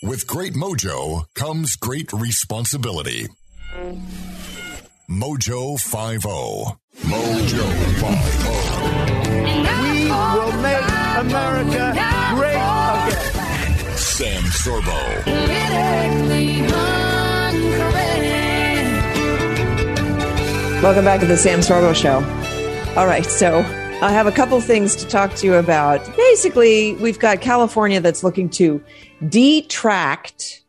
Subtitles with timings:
[0.00, 3.26] With great mojo comes great responsibility.
[5.10, 6.28] Mojo 50.
[7.02, 7.66] Mojo
[7.98, 8.48] 50.
[9.82, 10.84] We will make
[11.18, 11.92] America
[12.36, 13.96] great again.
[13.96, 14.98] Sam Sorbo.
[20.80, 22.22] Welcome back to the Sam Sorbo Show.
[22.96, 23.64] All right, so
[24.00, 26.16] I have a couple things to talk to you about.
[26.16, 28.80] Basically, we've got California that's looking to
[29.28, 30.62] detract,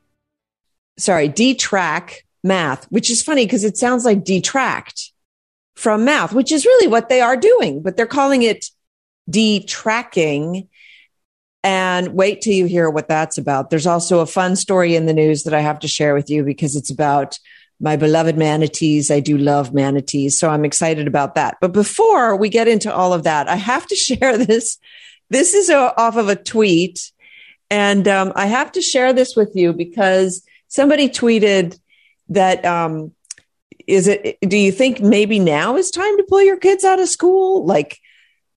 [0.97, 5.11] sorry, detrack math, which is funny because it sounds like detract
[5.75, 8.65] from math, which is really what they are doing, but they're calling it
[9.29, 10.67] detracking.
[11.63, 13.69] And wait till you hear what that's about.
[13.69, 16.43] There's also a fun story in the news that I have to share with you
[16.43, 17.37] because it's about
[17.79, 19.09] my beloved manatees.
[19.09, 20.37] I do love manatees.
[20.37, 21.57] So I'm excited about that.
[21.61, 24.77] But before we get into all of that, I have to share this.
[25.29, 27.11] This is a, off of a tweet.
[27.69, 31.79] And um, I have to share this with you because somebody tweeted
[32.29, 33.13] that um,
[33.87, 37.09] is it, do you think maybe now is time to pull your kids out of
[37.09, 37.65] school?
[37.65, 37.99] Like,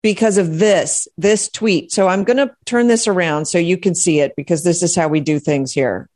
[0.03, 1.93] because of this, this tweet.
[1.93, 4.97] So I'm going to turn this around so you can see it because this is
[4.97, 6.09] how we do things here.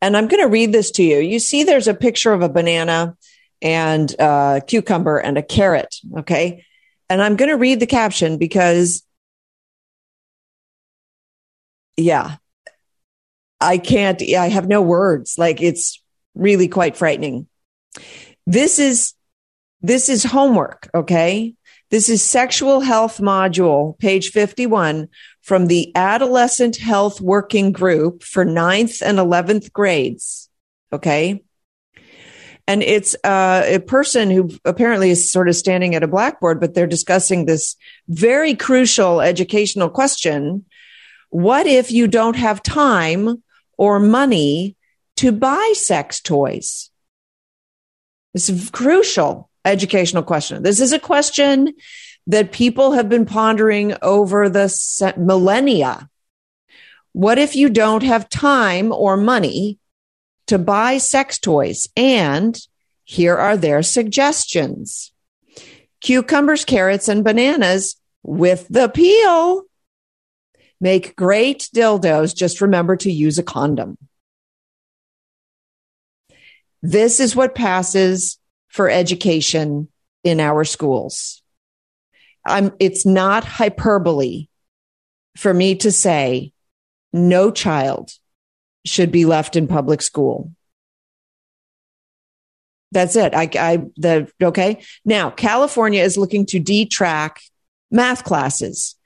[0.00, 1.18] And I'm going to read this to you.
[1.18, 3.16] You see, there's a picture of a banana
[3.60, 5.96] and a cucumber and a carrot.
[6.18, 6.64] Okay.
[7.10, 9.02] And I'm going to read the caption because,
[11.96, 12.36] yeah,
[13.60, 15.36] I can't, I have no words.
[15.36, 16.00] Like it's
[16.34, 17.48] really quite frightening.
[18.46, 19.14] This is,
[19.82, 20.88] this is homework.
[20.94, 21.54] Okay.
[21.90, 25.08] This is sexual health module, page 51
[25.48, 30.50] from the Adolescent Health Working Group for ninth and 11th grades.
[30.92, 31.42] Okay.
[32.66, 36.74] And it's uh, a person who apparently is sort of standing at a blackboard, but
[36.74, 37.76] they're discussing this
[38.08, 40.66] very crucial educational question.
[41.30, 43.42] What if you don't have time
[43.78, 44.76] or money
[45.16, 46.90] to buy sex toys?
[48.34, 50.62] It's a crucial educational question.
[50.62, 51.72] This is a question
[52.28, 56.08] that people have been pondering over the millennia.
[57.12, 59.78] What if you don't have time or money
[60.46, 61.88] to buy sex toys?
[61.96, 62.58] And
[63.04, 65.12] here are their suggestions
[66.00, 69.64] cucumbers, carrots, and bananas with the peel.
[70.80, 72.36] Make great dildos.
[72.36, 73.98] Just remember to use a condom.
[76.82, 78.38] This is what passes
[78.68, 79.88] for education
[80.22, 81.42] in our schools.
[82.48, 84.48] I'm, it's not hyperbole
[85.36, 86.52] for me to say
[87.12, 88.12] no child
[88.84, 90.52] should be left in public school.
[92.90, 93.34] That's it.
[93.34, 94.82] I, I, the, okay.
[95.04, 97.36] Now, California is looking to detrack
[97.90, 98.96] math classes.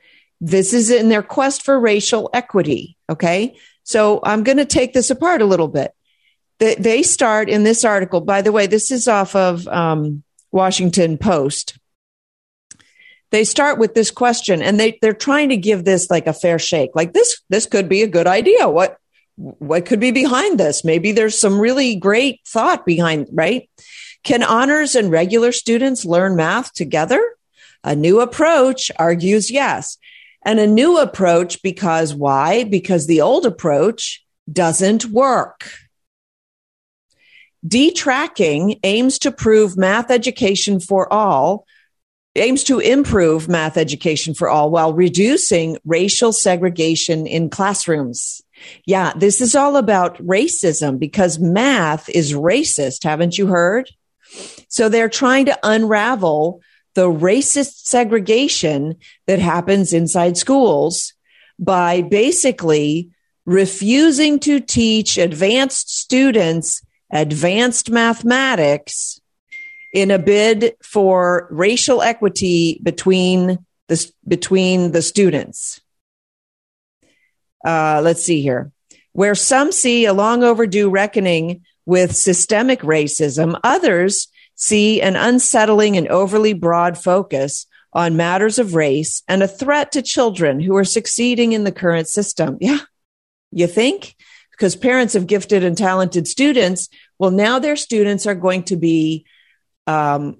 [0.40, 2.96] This is in their quest for racial equity.
[3.10, 3.56] Okay.
[3.84, 5.92] So I'm going to take this apart a little bit.
[6.58, 8.20] They, start in this article.
[8.20, 11.76] By the way, this is off of um, Washington Post
[13.32, 16.58] they start with this question and they, they're trying to give this like a fair
[16.58, 16.90] shake.
[16.94, 18.68] Like this, this could be a good idea.
[18.68, 18.98] What,
[19.36, 20.84] what could be behind this?
[20.84, 23.68] Maybe there's some really great thought behind, right?
[24.22, 27.34] Can honors and regular students learn math together?
[27.82, 29.96] A new approach argues yes.
[30.44, 32.64] And a new approach because why?
[32.64, 35.70] Because the old approach doesn't work.
[37.66, 41.64] Detracking aims to prove math education for all
[42.36, 48.42] aims to improve math education for all while reducing racial segregation in classrooms.
[48.86, 53.04] Yeah, this is all about racism because math is racist.
[53.04, 53.90] Haven't you heard?
[54.68, 56.62] So they're trying to unravel
[56.94, 58.96] the racist segregation
[59.26, 61.12] that happens inside schools
[61.58, 63.10] by basically
[63.44, 66.82] refusing to teach advanced students
[67.12, 69.20] advanced mathematics
[69.92, 73.58] in a bid for racial equity between
[73.88, 75.80] the, between the students.
[77.64, 78.72] Uh, let's see here.
[79.12, 86.08] Where some see a long overdue reckoning with systemic racism, others see an unsettling and
[86.08, 91.52] overly broad focus on matters of race and a threat to children who are succeeding
[91.52, 92.56] in the current system.
[92.60, 92.78] Yeah.
[93.50, 94.16] You think?
[94.62, 99.24] because parents of gifted and talented students, well, now their students are going to be
[99.86, 100.38] um,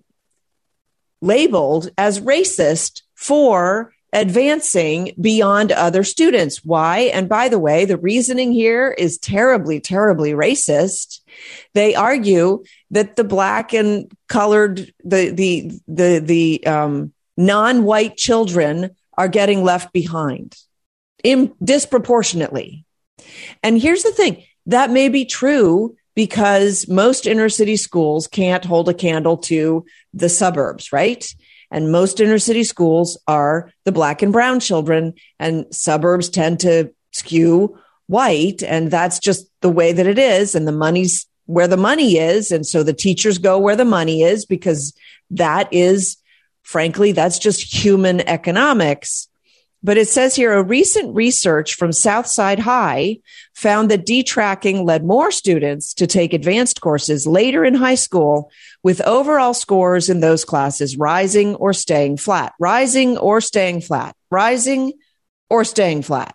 [1.21, 6.65] labeled as racist for advancing beyond other students.
[6.65, 7.11] Why?
[7.15, 11.21] And by the way, the reasoning here is terribly, terribly racist.
[11.73, 19.29] They argue that the black and colored, the, the, the, the, um, non-white children are
[19.29, 20.57] getting left behind
[21.23, 22.85] in, disproportionately.
[23.63, 28.89] And here's the thing that may be true because most inner city schools can't hold
[28.89, 31.27] a candle to the suburbs, right?
[31.71, 36.93] And most inner city schools are the black and brown children, and suburbs tend to
[37.13, 38.63] skew white.
[38.63, 40.55] And that's just the way that it is.
[40.55, 42.51] And the money's where the money is.
[42.51, 44.95] And so the teachers go where the money is because
[45.31, 46.19] that is,
[46.63, 49.29] frankly, that's just human economics.
[49.85, 53.19] But it says here a recent research from Southside High
[53.55, 58.51] found that detracking led more students to take advanced courses later in high school
[58.85, 64.93] with overall scores in those classes rising or staying flat, rising or staying flat, rising
[65.51, 66.35] or staying flat.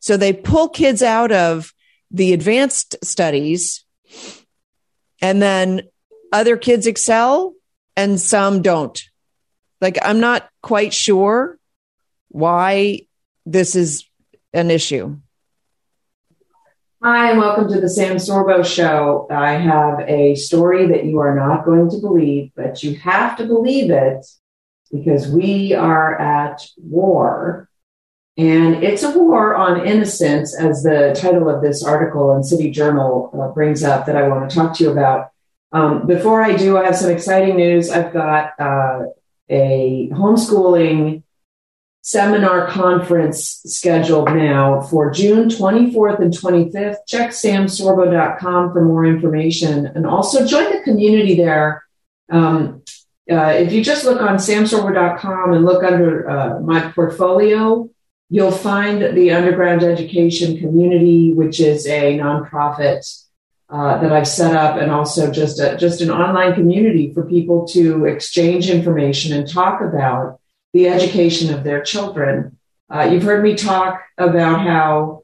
[0.00, 1.72] So they pull kids out of
[2.10, 3.84] the advanced studies
[5.22, 5.82] and then
[6.32, 7.54] other kids excel
[7.96, 9.02] and some don't.
[9.80, 11.58] Like, I'm not quite sure
[12.34, 12.98] why
[13.46, 14.04] this is
[14.52, 15.16] an issue.
[17.00, 19.28] Hi, and welcome to the Sam Sorbo Show.
[19.30, 23.46] I have a story that you are not going to believe, but you have to
[23.46, 24.26] believe it
[24.90, 27.68] because we are at war.
[28.36, 33.30] And it's a war on innocence, as the title of this article in City Journal
[33.32, 35.30] uh, brings up, that I want to talk to you about.
[35.70, 37.90] Um, before I do, I have some exciting news.
[37.90, 39.02] I've got uh,
[39.48, 41.23] a homeschooling
[42.04, 46.96] seminar conference scheduled now for June 24th and 25th.
[47.08, 51.82] Check samsorbo.com for more information and also join the community there.
[52.28, 52.82] Um,
[53.30, 57.88] uh, if you just look on samsorbo.com and look under uh, my portfolio,
[58.28, 63.24] you'll find the underground education community, which is a nonprofit
[63.70, 67.66] uh, that I've set up, and also just a, just an online community for people
[67.68, 70.38] to exchange information and talk about
[70.74, 72.58] the education of their children.
[72.90, 75.22] Uh, you've heard me talk about how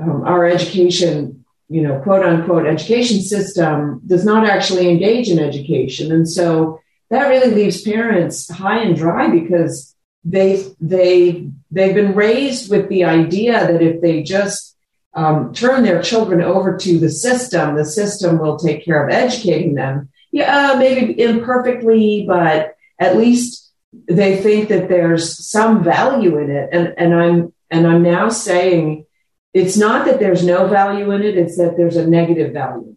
[0.00, 6.12] um, our education, you know, quote unquote, education system does not actually engage in education.
[6.12, 12.70] And so that really leaves parents high and dry because they, they, they've been raised
[12.70, 14.76] with the idea that if they just
[15.14, 19.74] um, turn their children over to the system, the system will take care of educating
[19.74, 20.10] them.
[20.30, 26.70] Yeah, maybe imperfectly, but at least they think that there's some value in it.
[26.72, 29.06] And, and I'm, and I'm now saying
[29.52, 31.36] it's not that there's no value in it.
[31.36, 32.96] It's that there's a negative value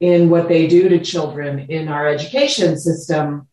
[0.00, 3.48] in what they do to children in our education system.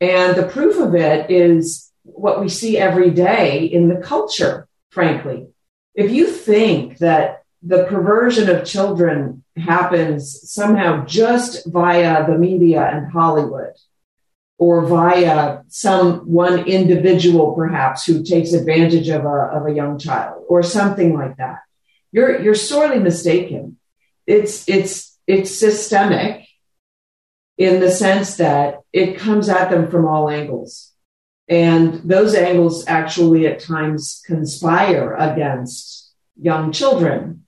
[0.00, 5.48] And the proof of it is what we see every day in the culture, frankly.
[5.94, 13.12] If you think that the perversion of children happens somehow just via the media and
[13.12, 13.74] Hollywood,
[14.60, 20.44] or via some one individual perhaps who takes advantage of a, of a young child
[20.48, 21.60] or something like that.
[22.12, 23.78] You're you're sorely mistaken.
[24.26, 26.46] It's it's it's systemic
[27.56, 30.92] in the sense that it comes at them from all angles.
[31.48, 37.46] And those angles actually at times conspire against young children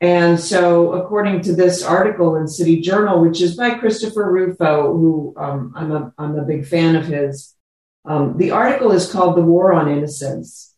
[0.00, 5.34] and so, according to this article in City Journal, which is by Christopher Rufo, who
[5.36, 7.54] um, I'm, a, I'm a big fan of his,
[8.04, 10.74] um, the article is called The War on Innocence.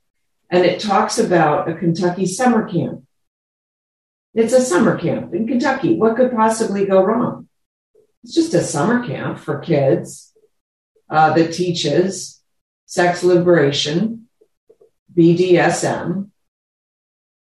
[0.50, 3.02] And it talks about a Kentucky summer camp.
[4.32, 5.96] It's a summer camp in Kentucky.
[5.96, 7.49] What could possibly go wrong?
[8.23, 10.32] It's just a summer camp for kids
[11.11, 12.42] uh, that teaches
[12.85, 14.28] sex liberation,
[15.16, 16.30] BDSM,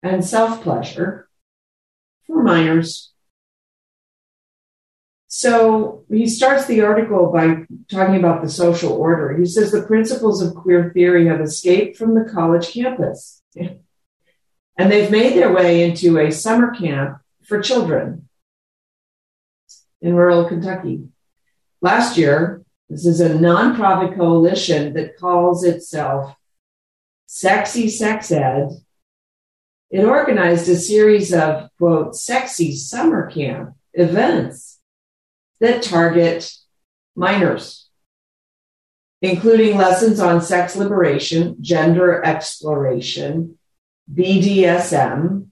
[0.02, 1.27] and self pleasure
[2.28, 3.12] for minors.
[5.26, 9.37] So he starts the article by talking about the social order.
[9.37, 13.42] He says the principles of queer theory have escaped from the college campus
[14.78, 18.28] and they've made their way into a summer camp for children
[20.00, 21.08] in rural Kentucky.
[21.82, 26.35] Last year, this is a nonprofit coalition that calls itself
[27.26, 28.68] Sexy Sex Ed
[29.90, 34.78] it organized a series of, quote, sexy summer camp events
[35.61, 36.52] that target
[37.16, 37.88] minors,
[39.23, 43.59] including lessons on sex liberation, gender exploration,
[44.12, 45.49] BDSM,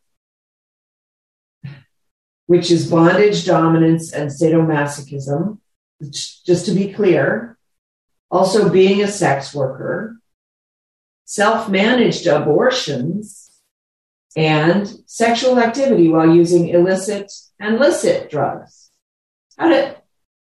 [2.46, 5.58] which is bondage, dominance, and sadomasochism.
[6.10, 7.56] Just to be clear,
[8.30, 10.18] also being a sex worker,
[11.24, 13.45] self managed abortions,
[14.36, 18.90] and sexual activity while using illicit and licit drugs.
[19.58, 19.96] How to,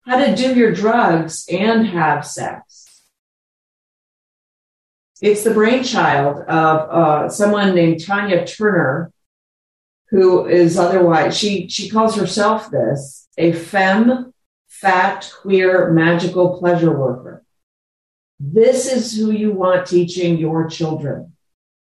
[0.06, 3.04] how to do your drugs and have sex.
[5.22, 9.12] It's the brainchild of uh, someone named Tanya Turner,
[10.10, 14.34] who is otherwise, she, she calls herself this a femme,
[14.68, 17.44] fat, queer, magical pleasure worker.
[18.40, 21.34] This is who you want teaching your children,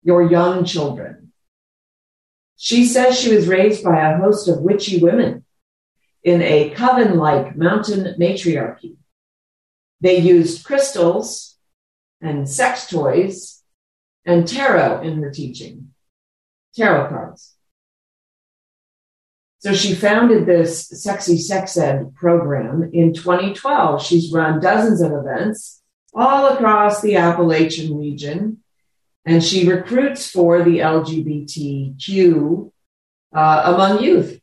[0.04, 1.26] your young children.
[2.58, 5.46] She says she was raised by a host of witchy women
[6.24, 8.98] in a coven like mountain matriarchy.
[10.02, 11.56] They used crystals
[12.20, 13.64] and sex toys
[14.26, 15.94] and tarot in her teaching,
[16.76, 17.54] tarot cards.
[19.60, 24.04] So she founded this sexy sex ed program in 2012.
[24.04, 25.82] She's run dozens of events
[26.14, 28.64] all across the Appalachian region,
[29.27, 32.72] and she recruits for the LGBTQ
[33.36, 34.39] uh, among youth.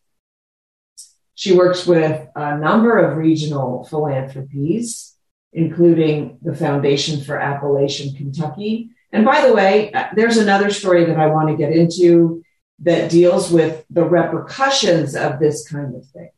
[1.35, 5.17] She works with a number of regional philanthropies,
[5.55, 8.91] including the Foundation for Appalachian Kentucky.
[9.11, 12.45] And by the way, uh, there's another story that I want to get into
[12.81, 16.31] that deals with the repercussions of this kind of thing.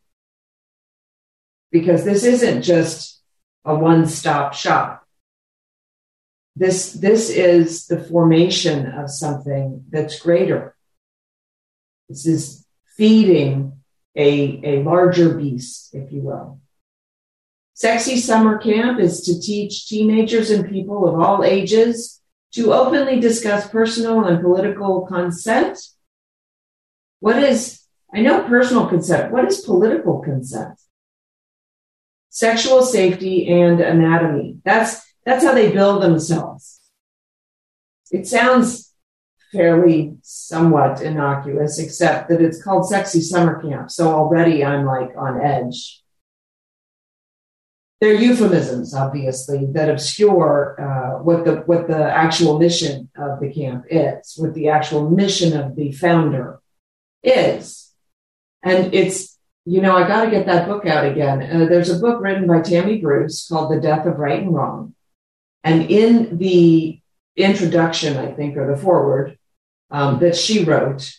[1.72, 3.20] Because this isn't just
[3.64, 5.05] a one stop shop.
[6.56, 10.74] This, this is the formation of something that's greater.
[12.08, 13.80] This is feeding
[14.16, 16.60] a, a larger beast, if you will.
[17.74, 22.22] Sexy Summer Camp is to teach teenagers and people of all ages
[22.52, 25.78] to openly discuss personal and political consent
[27.20, 27.82] what is,
[28.12, 29.32] I know personal consent.
[29.32, 30.80] What is political consent?
[32.28, 34.58] Sexual safety and anatomy.
[34.64, 36.80] That's, that's how they build themselves.
[38.10, 38.94] It sounds
[39.52, 43.90] fairly somewhat innocuous, except that it's called sexy summer camp.
[43.90, 46.02] So already I'm like on edge.
[48.00, 53.86] They're euphemisms, obviously, that obscure uh, what the what the actual mission of the camp
[53.90, 56.60] is, what the actual mission of the founder
[57.22, 57.94] is.
[58.62, 61.42] And it's, you know, I got to get that book out again.
[61.42, 64.94] Uh, there's a book written by Tammy Bruce called The Death of Right and Wrong.
[65.64, 67.00] And in the
[67.36, 69.38] introduction, I think, or the foreword
[69.90, 71.12] um, that she wrote,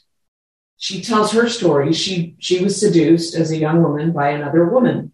[0.77, 1.93] she tells her story.
[1.93, 5.11] She she was seduced as a young woman by another woman.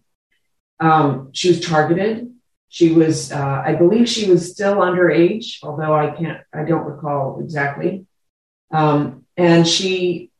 [0.80, 2.30] Um, she was targeted.
[2.68, 7.38] She was, uh, I believe, she was still underage, although I can't, I don't recall
[7.40, 8.06] exactly.
[8.72, 10.32] Um, and she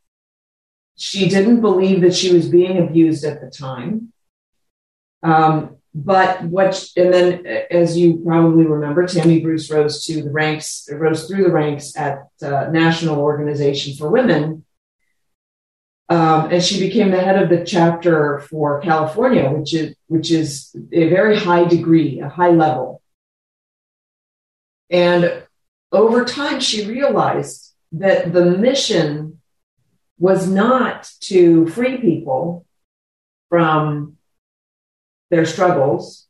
[0.97, 4.13] she didn't believe that she was being abused at the time.
[5.23, 10.89] Um, but what, and then as you probably remember, Tammy Bruce rose to the ranks,
[10.91, 14.65] rose through the ranks at uh, National Organization for Women.
[16.09, 20.75] Um, and she became the head of the chapter for California, which is, which is
[20.91, 23.01] a very high degree, a high level.
[24.89, 25.43] And
[25.93, 29.39] over time, she realized that the mission
[30.19, 32.65] was not to free people
[33.47, 34.14] from
[35.29, 36.27] their struggles.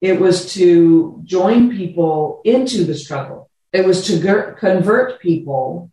[0.00, 3.50] It was to join people into the struggle.
[3.72, 5.90] It was to convert people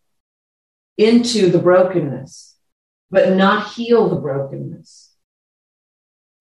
[0.98, 2.58] into the brokenness,
[3.10, 5.10] but not heal the brokenness.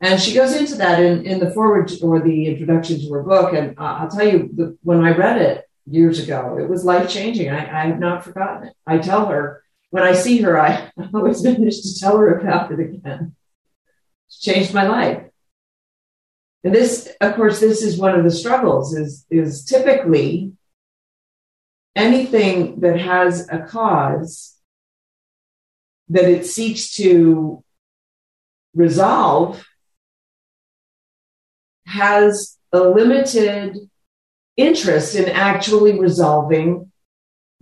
[0.01, 3.53] And she goes into that in, in the forward or the introduction to her book.
[3.53, 7.51] And I'll tell you, the, when I read it years ago, it was life changing.
[7.51, 8.75] I, I have not forgotten it.
[8.87, 12.81] I tell her, when I see her, I always manage to tell her about it
[12.81, 13.35] again.
[14.29, 15.28] It's changed my life.
[16.69, 20.53] And this, of course, this is one of the struggles is, is typically
[21.97, 24.55] anything that has a cause
[26.11, 27.65] that it seeks to
[28.75, 29.67] resolve
[31.87, 33.79] has a limited
[34.59, 36.93] interest in actually resolving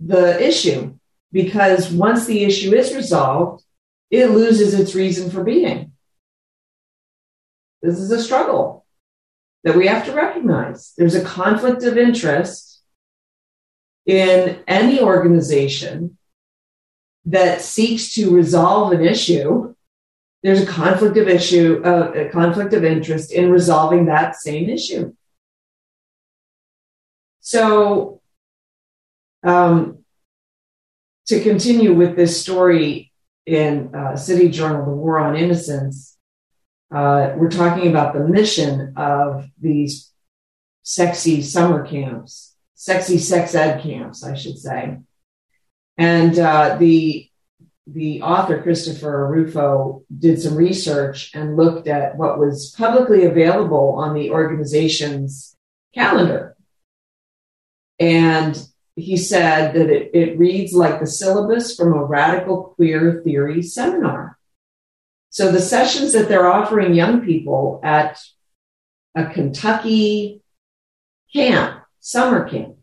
[0.01, 0.95] the issue
[1.31, 3.63] because once the issue is resolved,
[4.11, 5.93] it loses its reason for being.
[7.81, 8.83] This is a struggle
[9.63, 10.93] that we have to recognize.
[10.97, 12.81] There's a conflict of interest
[14.05, 16.17] in any organization
[17.25, 19.73] that seeks to resolve an issue.
[20.43, 25.13] There's a conflict of issue, uh, a conflict of interest in resolving that same issue.
[27.41, 28.21] So,
[29.43, 30.05] um,
[31.27, 33.07] to continue with this story,
[33.47, 36.16] in uh, City Journal, The War on Innocence,
[36.93, 40.11] uh, we're talking about the mission of these
[40.83, 44.97] sexy summer camps, sexy sex ed camps, I should say.
[45.97, 47.29] And uh, the
[47.89, 54.13] the author Christopher Rufo did some research and looked at what was publicly available on
[54.13, 55.55] the organization's
[55.93, 56.57] calendar.
[57.97, 58.61] And
[58.97, 64.26] he said that it, it reads like the syllabus from a radical queer theory seminar.
[65.37, 68.19] So the sessions that they're offering young people at
[69.13, 70.41] a Kentucky
[71.31, 72.77] camp, summer camp,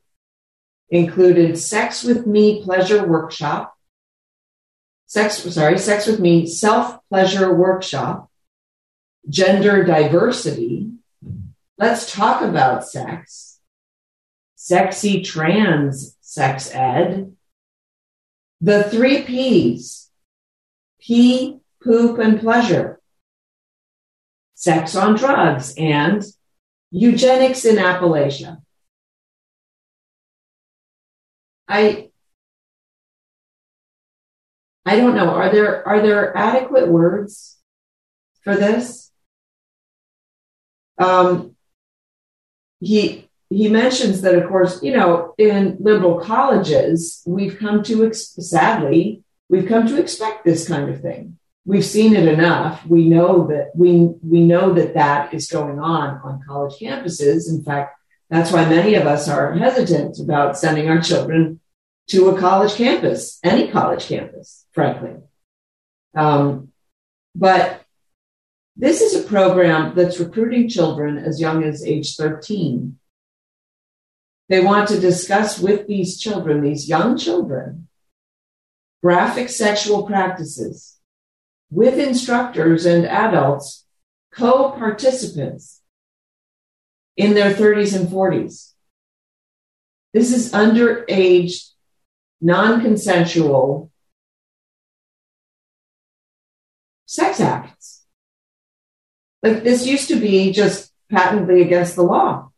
[0.89, 3.77] included sex with me pleasure workshop,
[5.07, 8.31] sex, sorry, sex with me self pleasure workshop,
[9.29, 10.93] gender diversity.
[11.77, 13.59] Let's talk about sex,
[14.55, 17.35] sexy trans sex ed,
[18.61, 20.09] the three P's,
[21.01, 22.99] pee, poop, and pleasure,
[24.55, 26.25] sex on drugs, and
[26.91, 28.63] eugenics in Appalachia.
[31.69, 32.11] I
[34.87, 35.31] I don't know.
[35.31, 37.59] Are there are there adequate words
[38.43, 39.11] for this?
[40.99, 41.57] Um,
[42.81, 49.23] he he mentions that, of course, you know, in liberal colleges, we've come to sadly
[49.49, 51.39] we've come to expect this kind of thing.
[51.67, 52.85] We've seen it enough.
[52.87, 57.49] We know that we we know that that is going on on college campuses.
[57.49, 57.97] In fact,
[58.29, 61.61] that's why many of us are hesitant about sending our children
[62.09, 65.15] to a college campus, any college campus, frankly.
[66.15, 66.73] Um,
[67.35, 67.83] but
[68.77, 72.99] this is a program that's recruiting children as young as age 13.
[74.51, 77.89] They want to discuss with these children, these young children,
[79.03, 80.94] graphic sexual practices
[81.71, 83.85] with instructors and adults,
[84.33, 85.81] co participants
[87.17, 88.73] in their 30s and 40s.
[90.13, 91.71] This is underage,
[92.41, 93.91] non consensual
[97.07, 98.05] sex acts.
[99.43, 102.51] Like this used to be just patently against the law.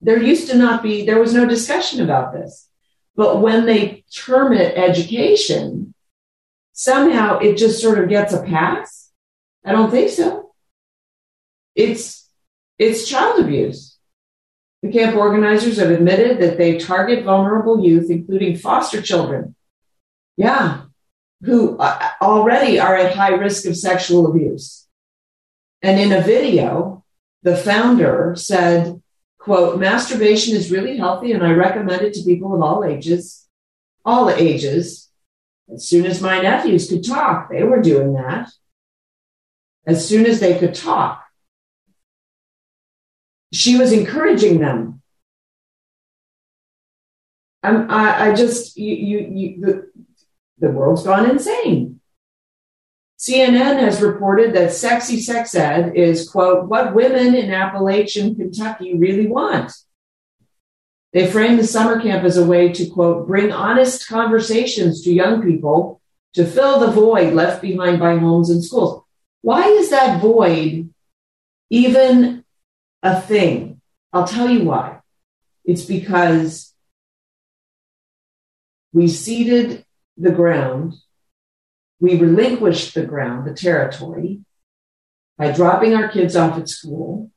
[0.00, 2.68] There used to not be, there was no discussion about this.
[3.16, 5.93] But when they term it education,
[6.74, 9.10] somehow it just sort of gets a pass.
[9.64, 10.52] I don't think so.
[11.74, 12.28] It's,
[12.78, 13.96] it's child abuse.
[14.82, 19.54] The camp organizers have admitted that they target vulnerable youth, including foster children.
[20.36, 20.82] Yeah,
[21.42, 24.86] who uh, already are at high risk of sexual abuse.
[25.80, 27.04] And in a video,
[27.42, 29.00] the founder said,
[29.38, 33.46] quote, masturbation is really healthy and I recommend it to people of all ages,
[34.04, 35.10] all ages.
[35.72, 38.50] As soon as my nephews could talk, they were doing that.
[39.86, 41.24] As soon as they could talk,
[43.52, 45.02] she was encouraging them.
[47.62, 49.90] I'm, I, I just, you, you, you the,
[50.58, 52.00] the world's gone insane.
[53.18, 59.26] CNN has reported that sexy sex ed is, quote, what women in Appalachian Kentucky really
[59.26, 59.72] want.
[61.14, 65.42] They frame the summer camp as a way to, quote, bring honest conversations to young
[65.42, 66.00] people
[66.34, 69.04] to fill the void left behind by homes and schools.
[69.40, 70.92] Why is that void
[71.70, 72.44] even
[73.00, 73.80] a thing?
[74.12, 74.98] I'll tell you why.
[75.64, 76.74] It's because
[78.92, 79.84] we ceded
[80.16, 80.94] the ground,
[82.00, 84.40] we relinquished the ground, the territory,
[85.38, 87.30] by dropping our kids off at school,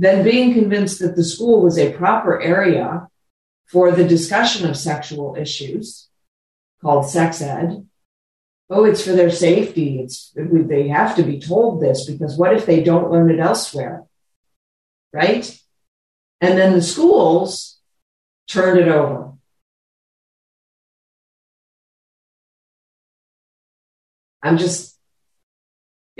[0.00, 3.06] then being convinced that the school was a proper area
[3.66, 6.08] for the discussion of sexual issues
[6.80, 7.86] called sex ed.
[8.70, 10.00] Oh, it's for their safety.
[10.00, 14.04] It's they have to be told this because what if they don't learn it elsewhere?
[15.12, 15.60] Right?
[16.40, 17.78] And then the schools
[18.48, 19.34] turned it over.
[24.42, 24.89] I'm just,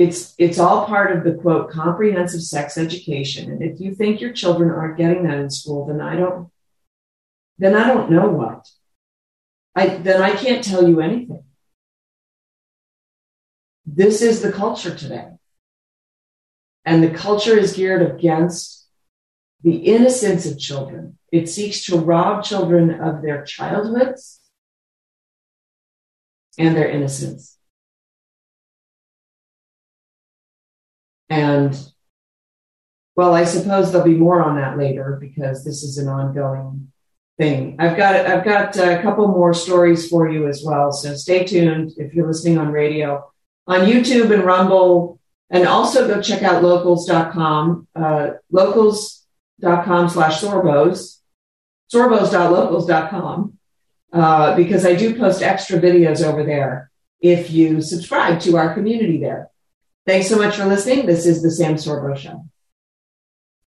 [0.00, 3.52] it's, it's all part of the quote, comprehensive sex education.
[3.52, 6.48] And if you think your children aren't getting that in school, then I don't,
[7.58, 8.66] then I don't know what.
[9.76, 11.44] I, then I can't tell you anything.
[13.84, 15.28] This is the culture today.
[16.86, 18.88] And the culture is geared against
[19.62, 21.18] the innocence of children.
[21.30, 24.40] It seeks to rob children of their childhoods
[26.56, 27.58] and their innocence.
[31.30, 31.74] And
[33.16, 36.92] well, I suppose there'll be more on that later because this is an ongoing
[37.38, 37.76] thing.
[37.78, 40.92] I've got I've got a couple more stories for you as well.
[40.92, 43.30] So stay tuned if you're listening on radio.
[43.66, 45.18] on YouTube and Rumble.
[45.52, 51.18] And also go check out locals.com, uh, locals.com slash sorbos,
[51.92, 53.58] sorbos.locals.com,
[54.12, 56.90] uh, because I do post extra videos over there
[57.20, 59.49] if you subscribe to our community there.
[60.10, 61.06] Thanks so much for listening.
[61.06, 62.44] This is the Sam Sorbo Show.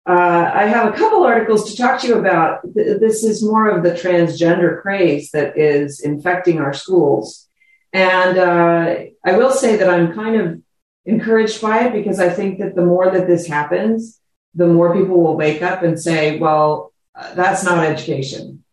[0.05, 2.62] Uh, I have a couple articles to talk to you about.
[2.75, 7.49] This is more of the transgender craze that is infecting our schools.
[7.92, 10.61] And uh, I will say that I'm kind of
[11.05, 14.18] encouraged by it because I think that the more that this happens,
[14.57, 16.92] the more people will wake up and say, well,
[17.37, 18.64] that's not education.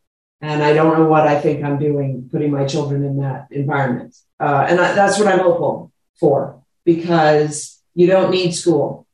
[0.42, 4.16] And I don't know what I think I'm doing putting my children in that environment.
[4.40, 9.08] Uh, and that's what I'm hopeful for because you don't need school.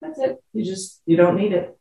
[0.00, 0.42] That's it.
[0.52, 1.78] You just, you don't need it.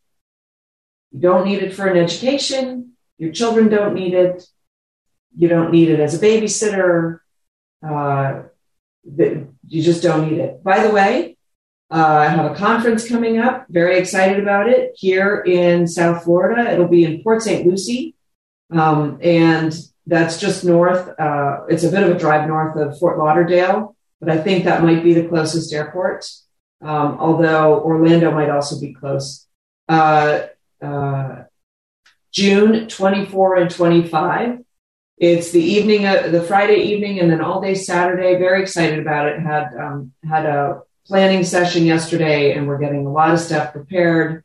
[1.11, 2.93] You don't need it for an education.
[3.17, 4.43] Your children don't need it.
[5.35, 7.19] You don't need it as a babysitter.
[7.85, 8.43] Uh,
[9.03, 10.63] you just don't need it.
[10.63, 11.37] By the way,
[11.89, 13.65] uh, I have a conference coming up.
[13.69, 16.71] Very excited about it here in South Florida.
[16.71, 17.65] It'll be in Port St.
[17.65, 18.15] Lucie.
[18.71, 19.73] Um, and
[20.11, 21.03] that's just north.
[21.19, 24.83] Uh, it's a bit of a drive north of Fort Lauderdale, but I think that
[24.83, 26.25] might be the closest airport
[26.81, 29.47] um, although Orlando might also be close.
[29.87, 30.47] Uh,
[30.81, 31.43] uh,
[32.31, 34.59] June 24 and 25.
[35.17, 38.39] It's the evening, of, the Friday evening, and then all day Saturday.
[38.39, 39.39] Very excited about it.
[39.39, 44.43] Had um, had a planning session yesterday, and we're getting a lot of stuff prepared,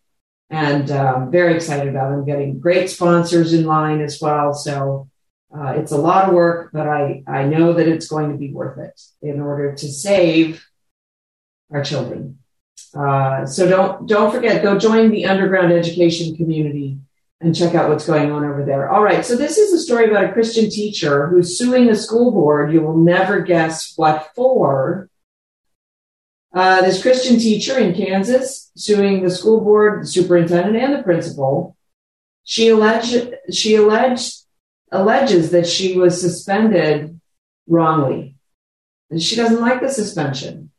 [0.51, 2.17] and um, very excited about it.
[2.17, 4.53] I'm getting great sponsors in line as well.
[4.53, 5.09] So
[5.55, 8.53] uh, it's a lot of work, but I I know that it's going to be
[8.53, 10.67] worth it in order to save
[11.73, 12.39] our children.
[12.95, 16.99] Uh, so don't don't forget, go join the underground education community
[17.41, 18.89] and check out what's going on over there.
[18.89, 22.31] All right, so this is a story about a Christian teacher who's suing a school
[22.31, 22.73] board.
[22.73, 25.11] You will never guess what for.
[26.55, 31.77] Uh, this Christian teacher in Kansas suing the school board, the superintendent, and the principal.
[32.45, 34.46] She alleged she alleged
[35.01, 37.21] alleges that she was suspended
[37.69, 38.37] wrongly,
[39.11, 40.71] and she doesn't like the suspension.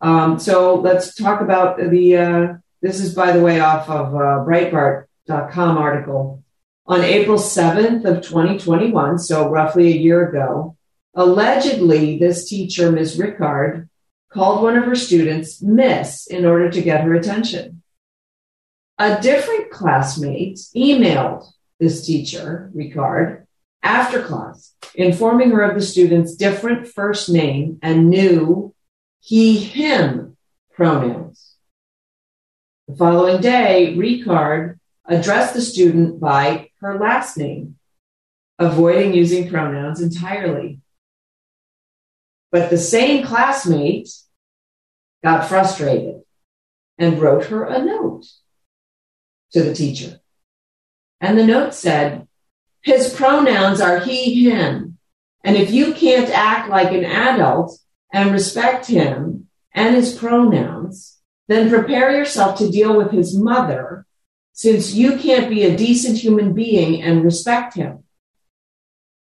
[0.00, 4.44] Um, so let's talk about the, uh, this is by the way off of uh,
[4.46, 6.44] Breitbart.com article.
[6.86, 10.76] On April 7th of 2021, so roughly a year ago,
[11.14, 13.18] allegedly this teacher, Ms.
[13.18, 13.88] Ricard,
[14.30, 17.82] called one of her students Miss in order to get her attention.
[18.98, 21.44] A different classmate emailed
[21.78, 23.46] this teacher, Ricard,
[23.82, 28.74] after class, informing her of the student's different first name and new
[29.20, 30.36] he, him
[30.72, 31.56] pronouns.
[32.86, 37.76] The following day, Ricard addressed the student by her last name,
[38.58, 40.80] avoiding using pronouns entirely.
[42.50, 44.08] But the same classmate
[45.22, 46.22] got frustrated
[46.96, 48.24] and wrote her a note
[49.52, 50.20] to the teacher.
[51.20, 52.26] And the note said,
[52.82, 54.98] his pronouns are he, him.
[55.44, 57.78] And if you can't act like an adult
[58.12, 64.06] and respect him and his pronouns, then prepare yourself to deal with his mother,
[64.52, 68.04] since you can't be a decent human being and respect him.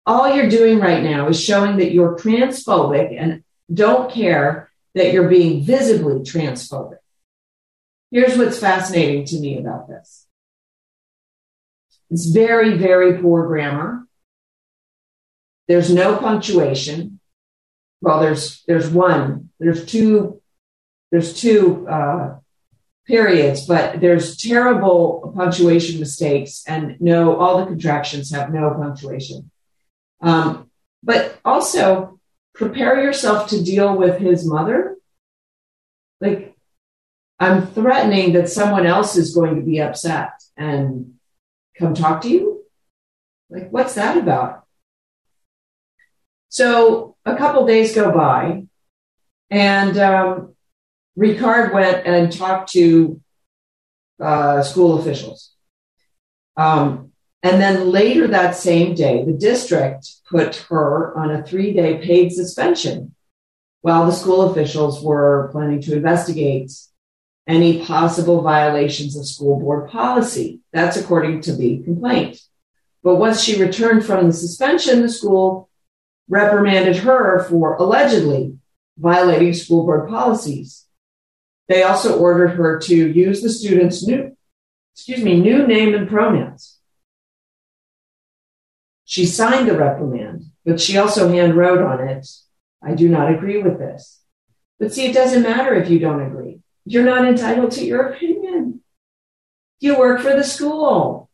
[0.06, 5.28] All you're doing right now is showing that you're transphobic and don't care that you're
[5.28, 6.98] being visibly transphobic.
[8.10, 10.26] Here's what's fascinating to me about this.
[12.10, 14.06] It's very, very poor grammar.
[15.68, 17.20] There's no punctuation
[18.00, 20.40] well, there's there's one, there's two,
[21.10, 22.38] there's two uh,
[23.06, 29.50] periods, but there's terrible punctuation mistakes, and no, all the contractions have no punctuation.
[30.22, 30.70] Um,
[31.02, 32.18] but also,
[32.54, 34.96] prepare yourself to deal with his mother.
[36.20, 36.54] Like,
[37.38, 41.14] I'm threatening that someone else is going to be upset and
[41.80, 42.64] come talk to you.
[43.48, 44.64] Like, what's that about?
[46.50, 48.64] So a couple days go by,
[49.50, 50.54] and um,
[51.18, 53.20] Ricard went and talked to
[54.20, 55.52] uh, school officials.
[56.56, 57.12] Um,
[57.42, 62.32] and then later that same day, the district put her on a three day paid
[62.32, 63.14] suspension
[63.80, 66.70] while the school officials were planning to investigate
[67.50, 70.60] any possible violations of school board policy.
[70.72, 72.40] That's according to the complaint.
[73.02, 75.68] But once she returned from the suspension, the school
[76.28, 78.58] reprimanded her for allegedly
[78.98, 80.86] violating school board policies.
[81.68, 84.36] They also ordered her to use the student's new,
[84.94, 86.78] excuse me, new name and pronouns.
[89.04, 92.26] She signed the reprimand but she also hand wrote on it,
[92.82, 94.20] I do not agree with this.
[94.78, 96.60] But see, it doesn't matter if you don't agree.
[96.84, 98.80] You're not entitled to your opinion.
[99.80, 101.30] You work for the school.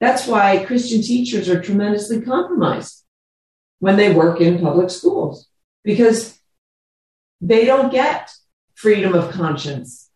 [0.00, 3.04] That's why Christian teachers are tremendously compromised
[3.78, 5.48] when they work in public schools
[5.84, 6.38] because
[7.40, 8.30] they don't get
[8.74, 10.10] freedom of conscience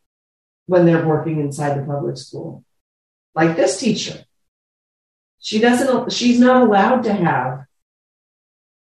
[0.66, 2.64] when they're working inside the public school.
[3.34, 4.24] Like this teacher.
[5.38, 7.64] She doesn't, she's not allowed to have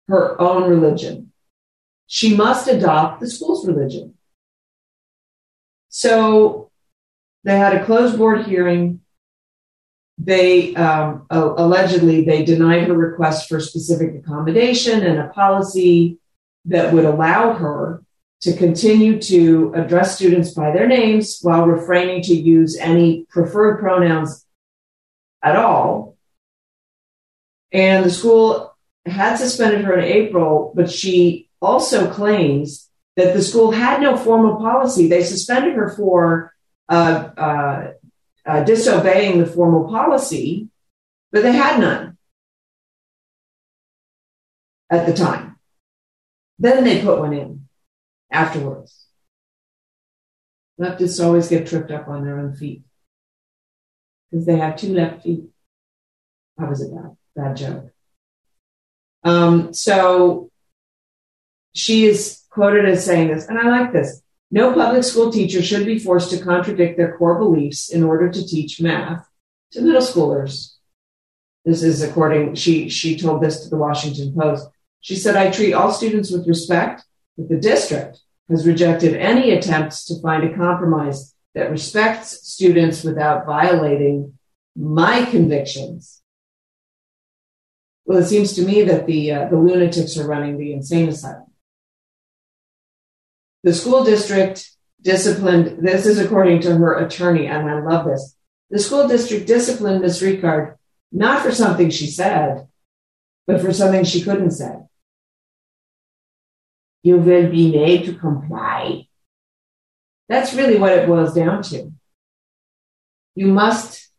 [0.08, 1.32] her own religion.
[2.06, 4.15] She must adopt the school's religion.
[5.96, 6.70] So
[7.44, 9.00] they had a closed board hearing.
[10.18, 16.18] They um, allegedly they denied her request for specific accommodation and a policy
[16.66, 18.02] that would allow her
[18.42, 24.44] to continue to address students by their names while refraining to use any preferred pronouns
[25.42, 26.18] at all.
[27.72, 32.85] And the school had suspended her in April, but she also claims
[33.16, 35.08] that the school had no formal policy.
[35.08, 36.52] They suspended her for
[36.88, 37.92] uh, uh,
[38.44, 40.68] uh, disobeying the formal policy,
[41.32, 42.18] but they had none
[44.90, 45.56] at the time.
[46.58, 47.68] Then they put one in
[48.30, 49.06] afterwards.
[50.80, 52.82] Leftists always get tripped up on their own feet
[54.30, 55.44] because they have two left feet.
[56.58, 57.90] That was a bad, bad joke.
[59.24, 60.50] Um, so
[61.74, 64.20] she is quoted as saying this, and I like this.
[64.50, 68.46] No public school teacher should be forced to contradict their core beliefs in order to
[68.46, 69.24] teach math
[69.72, 70.72] to middle schoolers.
[71.64, 74.68] This is according, she, she told this to the Washington Post.
[75.00, 77.04] She said, I treat all students with respect,
[77.36, 83.46] but the district has rejected any attempts to find a compromise that respects students without
[83.46, 84.38] violating
[84.74, 86.16] my convictions
[88.06, 91.50] well, it seems to me that the uh, the lunatics are running the insane asylum.
[93.62, 95.86] The school district disciplined.
[95.86, 98.36] This is according to her attorney, and I love this.
[98.70, 100.76] The school district disciplined Miss Ricard
[101.12, 102.68] not for something she said,
[103.46, 104.74] but for something she couldn't say.
[107.02, 109.06] You will be made to comply.
[110.28, 111.92] That's really what it boils down to.
[113.36, 114.10] You must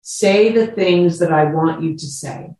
[0.00, 2.56] say the things that I want you to say.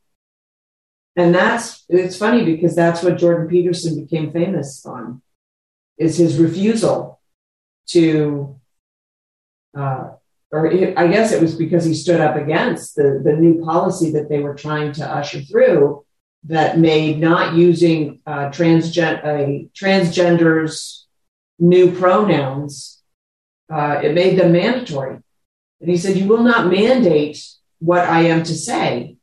[1.16, 5.20] And that's, it's funny because that's what Jordan Peterson became famous on,
[5.98, 7.20] is his refusal
[7.88, 8.58] to,
[9.76, 10.10] uh,
[10.50, 14.28] or I guess it was because he stood up against the, the new policy that
[14.28, 16.04] they were trying to usher through
[16.44, 21.04] that made not using uh, transgen- transgenders
[21.58, 23.02] new pronouns,
[23.72, 25.18] uh, it made them mandatory.
[25.80, 27.44] And he said, you will not mandate
[27.78, 29.16] what I am to say.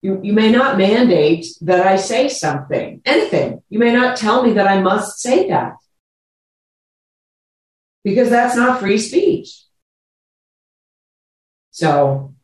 [0.00, 3.62] You, you may not mandate that I say something, anything.
[3.68, 5.74] You may not tell me that I must say that
[8.04, 9.62] because that's not free speech.
[11.70, 12.34] So,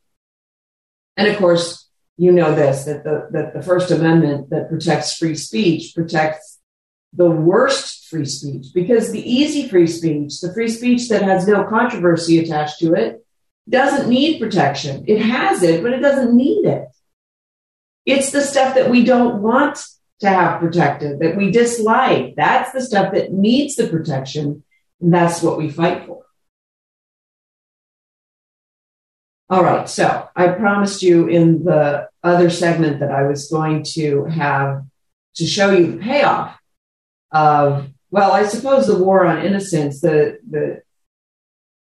[1.17, 5.37] and of course, you know this that the, that the First Amendment that protects free
[5.37, 6.59] speech protects
[7.13, 11.65] the worst free speech because the easy free speech, the free speech that has no
[11.65, 13.25] controversy attached to it,
[13.69, 15.05] doesn't need protection.
[15.07, 16.89] It has it, but it doesn't need it.
[18.05, 19.79] It's the stuff that we don't want
[20.21, 22.35] to have protected, that we dislike.
[22.37, 24.65] That's the stuff that needs the protection.
[25.01, 26.25] And that's what we fight for.
[29.51, 29.89] All right.
[29.89, 34.83] So I promised you in the other segment that I was going to have
[35.37, 36.59] to show you the payoff
[37.33, 40.83] of, well, I suppose the war on innocence, the, the,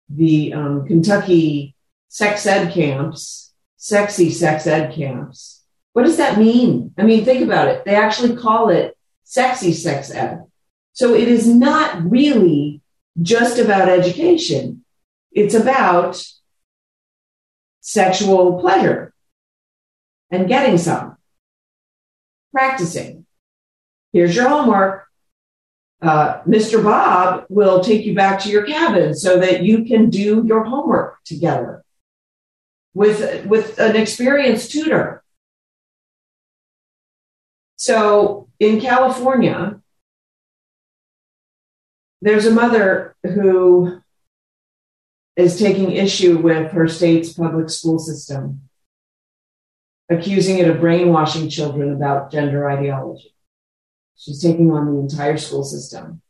[0.09, 1.75] the um, Kentucky
[2.07, 5.61] sex ed camps, sexy sex ed camps,
[5.93, 6.93] what does that mean?
[6.97, 7.85] I mean, think about it.
[7.85, 10.43] They actually call it sexy sex ed.
[10.93, 12.80] So it is not really
[13.19, 14.83] just about education.
[15.31, 16.23] It's about
[17.79, 19.13] sexual pleasure
[20.29, 21.17] and getting some,
[22.51, 23.25] practicing.
[24.13, 25.07] Here's your homework.
[26.01, 26.83] Uh, Mr.
[26.83, 31.23] Bob will take you back to your cabin so that you can do your homework
[31.23, 31.83] together
[32.93, 35.21] with, with an experienced tutor
[37.81, 39.80] so in California,
[42.21, 44.01] there's a mother who
[45.35, 48.69] is taking issue with her state's public school system,
[50.09, 53.33] accusing it of brainwashing children about gender ideology.
[54.17, 56.21] She's taking on the entire school system.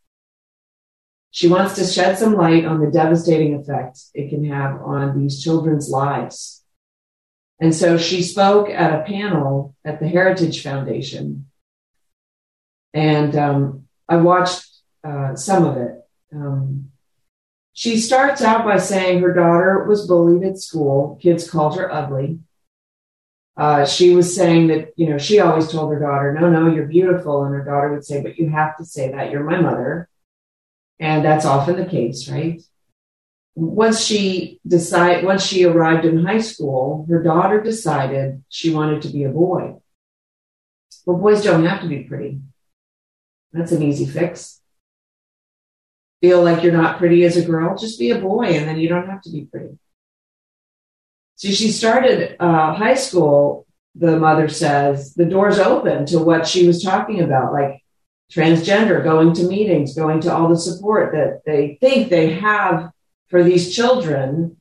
[1.32, 5.42] She wants to shed some light on the devastating effect it can have on these
[5.42, 6.62] children's lives
[7.62, 11.46] And so she spoke at a panel at the Heritage Foundation.
[12.92, 14.71] And um, I watched
[15.04, 16.06] uh, some of it.
[16.34, 16.92] Um,
[17.74, 21.18] she starts out by saying her daughter was bullied at school.
[21.22, 22.40] Kids called her ugly.
[23.58, 26.86] Uh, she was saying that, you know, she always told her daughter, no, no, you're
[26.86, 27.44] beautiful.
[27.44, 29.32] And her daughter would say, but you have to say that.
[29.32, 30.10] You're my mother.
[31.00, 32.62] And that's often the case, right?
[33.56, 39.10] Once she decide, once she arrived in high school, her daughter decided she wanted to
[39.10, 39.76] be a boy.
[41.06, 42.40] Well, boys don't have to be pretty.
[43.52, 44.61] That's an easy fix.
[46.22, 48.88] Feel like you're not pretty as a girl, just be a boy and then you
[48.88, 49.78] don't have to be pretty.
[51.36, 56.68] So she started uh, high school, the mother says, the doors open to what she
[56.68, 57.82] was talking about, like
[58.32, 62.92] transgender, going to meetings, going to all the support that they think they have
[63.30, 64.58] for these children,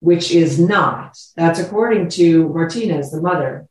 [0.00, 1.16] which is not.
[1.36, 3.66] That's according to Martinez, the mother.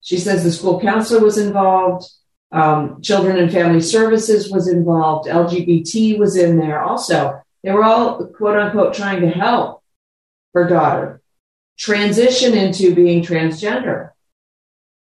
[0.00, 2.08] She says the school counselor was involved,
[2.52, 7.42] um, Children and Family Services was involved, LGBT was in there also.
[7.62, 9.82] They were all quote unquote trying to help
[10.54, 11.20] her daughter
[11.78, 14.10] transition into being transgender.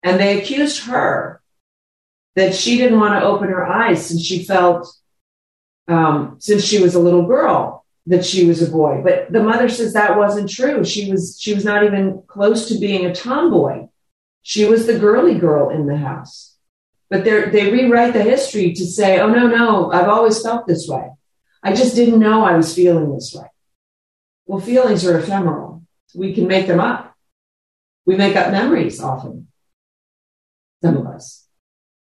[0.03, 1.41] And they accused her
[2.35, 4.87] that she didn't want to open her eyes since she felt,
[5.87, 9.01] um, since she was a little girl, that she was a boy.
[9.03, 10.83] But the mother says that wasn't true.
[10.83, 13.87] She was, she was not even close to being a tomboy.
[14.41, 16.55] She was the girly girl in the house.
[17.09, 21.09] But they rewrite the history to say, oh, no, no, I've always felt this way.
[21.63, 23.47] I just didn't know I was feeling this way.
[24.45, 25.83] Well, feelings are ephemeral.
[26.15, 27.15] We can make them up.
[28.05, 29.47] We make up memories often.
[30.83, 31.47] Some of us.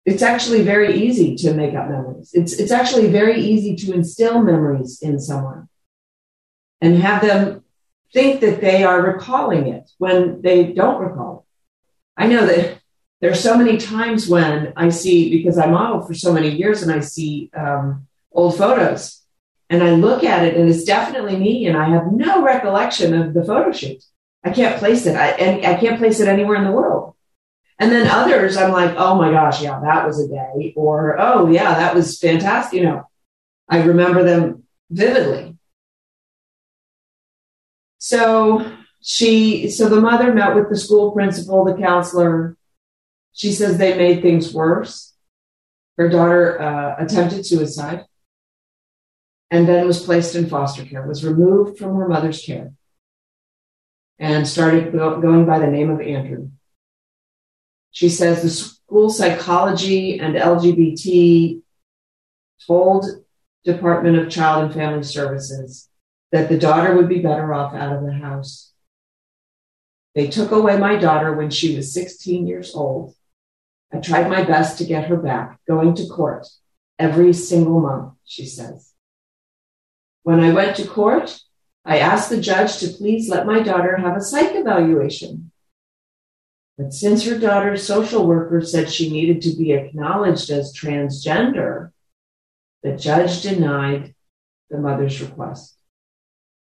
[0.06, 2.32] It's actually very easy to make up memories.
[2.34, 5.68] It's, it's actually very easy to instill memories in someone
[6.82, 7.64] and have them
[8.14, 12.24] think that they are recalling it when they don't recall it.
[12.24, 12.77] I know that
[13.20, 16.84] there are so many times when I see, because I model for so many years
[16.84, 19.24] and I see um, old photos
[19.70, 23.34] and I look at it and it's definitely me and I have no recollection of
[23.34, 24.04] the photo shoot.
[24.44, 25.16] I can't place it.
[25.16, 27.16] I, and I can't place it anywhere in the world.
[27.80, 30.74] And then others, I'm like, oh my gosh, yeah, that was a day.
[30.76, 32.80] Or, oh yeah, that was fantastic.
[32.80, 33.10] You know,
[33.70, 35.58] I remember them vividly.
[38.00, 42.57] So she, so the mother met with the school principal, the counselor.
[43.38, 45.14] She says they made things worse.
[45.96, 48.06] Her daughter uh, attempted suicide
[49.52, 52.74] and then was placed in foster care, was removed from her mother's care,
[54.18, 56.50] and started go- going by the name of Andrew.
[57.92, 61.62] She says the school psychology and LGBT
[62.66, 63.06] told
[63.64, 65.90] Department of Child and Family Services
[66.32, 68.74] that the daughter would be better off out of the house.
[70.16, 73.14] They took away my daughter when she was 16 years old.
[73.94, 76.48] I tried my best to get her back, going to court
[77.00, 78.94] every single month, she says.
[80.24, 81.40] When I went to court,
[81.86, 85.52] I asked the judge to please let my daughter have a psych evaluation.
[86.78, 91.92] But since her daughter's social worker said she needed to be acknowledged as transgender,
[92.84, 94.14] the judge denied
[94.70, 95.77] the mother's request.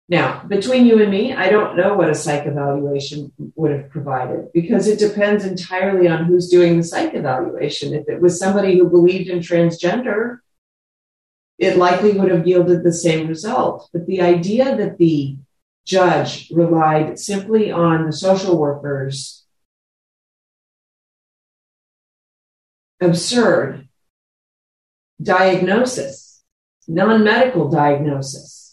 [0.08, 4.52] Now, between you and me, I don't know what a psych evaluation would have provided
[4.52, 7.92] because it depends entirely on who's doing the psych evaluation.
[7.92, 10.38] If it was somebody who believed in transgender,
[11.58, 13.88] it likely would have yielded the same result.
[13.92, 15.38] But the idea that the
[15.84, 19.44] judge relied simply on the social workers
[23.00, 23.88] absurd
[25.22, 26.42] diagnosis,
[26.86, 28.65] non medical diagnosis,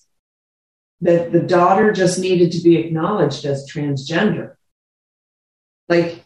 [1.04, 4.56] that the daughter just needed to be acknowledged as transgender.
[5.90, 6.24] Like,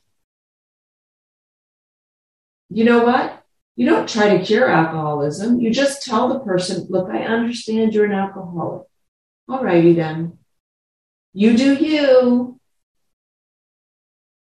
[2.70, 3.44] you know what?
[3.76, 5.60] You don't try to cure alcoholism.
[5.60, 8.88] You just tell the person, look, I understand you're an alcoholic.
[9.50, 10.38] All righty then.
[11.34, 12.60] You do you.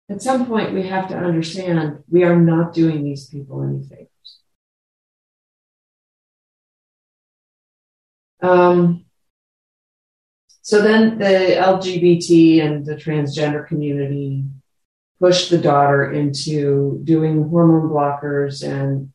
[0.10, 4.10] At some point, we have to understand we are not doing these people any favors.
[8.42, 9.06] Um,
[10.70, 14.44] so then the LGBT and the transgender community
[15.20, 19.12] pushed the daughter into doing hormone blockers and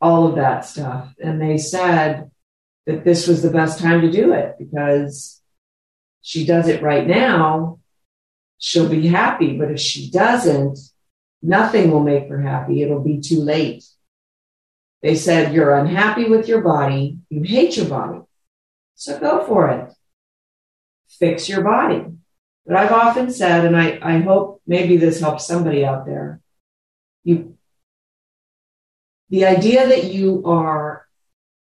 [0.00, 1.12] all of that stuff.
[1.20, 2.30] And they said
[2.86, 5.42] that this was the best time to do it because
[6.20, 7.80] she does it right now,
[8.58, 9.58] she'll be happy.
[9.58, 10.78] But if she doesn't,
[11.42, 12.80] nothing will make her happy.
[12.80, 13.82] It'll be too late.
[15.02, 17.18] They said, You're unhappy with your body.
[17.28, 18.20] You hate your body.
[18.94, 19.92] So go for it.
[21.18, 22.04] Fix your body.
[22.66, 26.40] But I've often said, and I, I hope maybe this helps somebody out there,
[27.24, 27.56] you
[29.30, 31.06] the idea that you are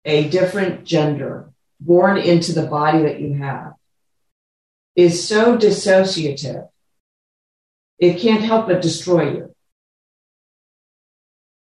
[0.04, 3.74] a different gender born into the body that you have
[4.96, 6.68] is so dissociative,
[7.98, 9.54] it can't help but destroy you.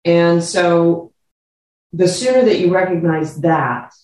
[0.04, 1.12] And so
[1.92, 3.94] the sooner that you recognize that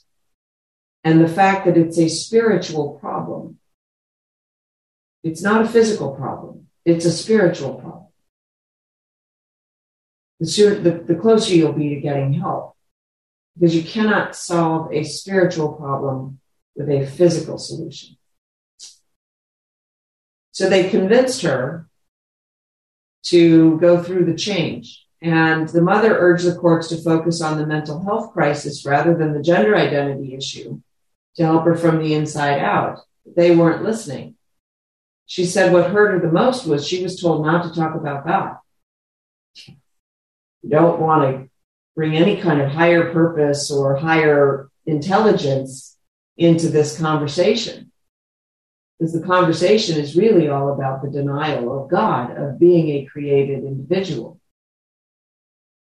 [1.05, 3.40] and the fact that it's a spiritual problem,
[5.23, 8.07] it's not a physical problem, it's a spiritual problem.
[10.41, 12.75] The, sooner, the, the closer you'll be to getting help
[13.55, 16.41] because you cannot solve a spiritual problem
[16.75, 18.17] with a physical solution.
[20.53, 21.89] So they convinced her
[23.25, 25.07] to go through the change.
[25.23, 29.35] And the mother urged the courts to focus on the mental health crisis rather than
[29.35, 30.81] the gender identity issue
[31.37, 33.01] to help her from the inside out.
[33.27, 34.37] They weren't listening.
[35.31, 38.27] She said what hurt her the most was she was told not to talk about
[38.27, 38.57] God.
[39.65, 41.49] You don't want to
[41.95, 45.97] bring any kind of higher purpose or higher intelligence
[46.37, 47.93] into this conversation.
[48.99, 53.63] Because the conversation is really all about the denial of God, of being a created
[53.63, 54.41] individual.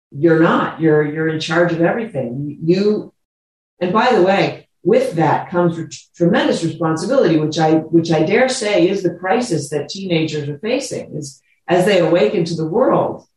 [0.09, 0.81] You're not.
[0.81, 2.57] You're you're in charge of everything.
[2.63, 3.13] You
[3.79, 8.87] and by the way, with that comes tremendous responsibility, which I which I dare say
[8.87, 11.17] is the crisis that teenagers are facing.
[11.17, 13.27] Is as they awaken to the world,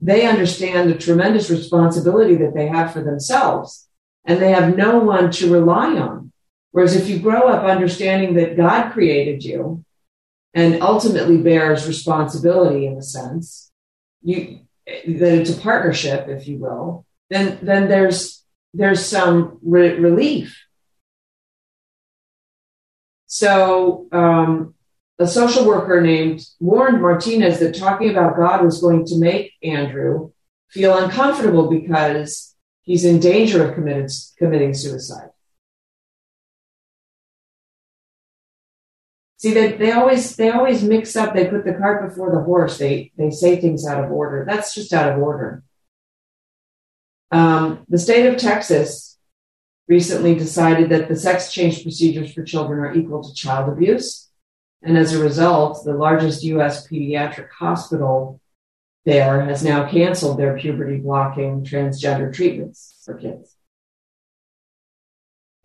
[0.00, 3.88] they understand the tremendous responsibility that they have for themselves
[4.24, 6.30] and they have no one to rely on.
[6.70, 9.84] Whereas if you grow up understanding that God created you
[10.54, 13.72] and ultimately bears responsibility in a sense,
[14.22, 20.63] you, that it's a partnership, if you will, then, then there's, there's some re- relief.
[23.26, 24.74] So, um,
[25.18, 30.32] a social worker named warned Martinez that talking about God was going to make Andrew
[30.70, 35.28] feel uncomfortable because he's in danger of committed, committing suicide.
[39.36, 41.34] See, they, they always they always mix up.
[41.34, 42.78] They put the cart before the horse.
[42.78, 44.44] They they say things out of order.
[44.48, 45.62] That's just out of order.
[47.30, 49.13] Um, the state of Texas
[49.88, 54.24] recently decided that the sex change procedures for children are equal to child abuse
[54.84, 58.40] and as a result, the largest US pediatric hospital
[59.06, 63.56] there has now canceled their puberty blocking transgender treatments for kids.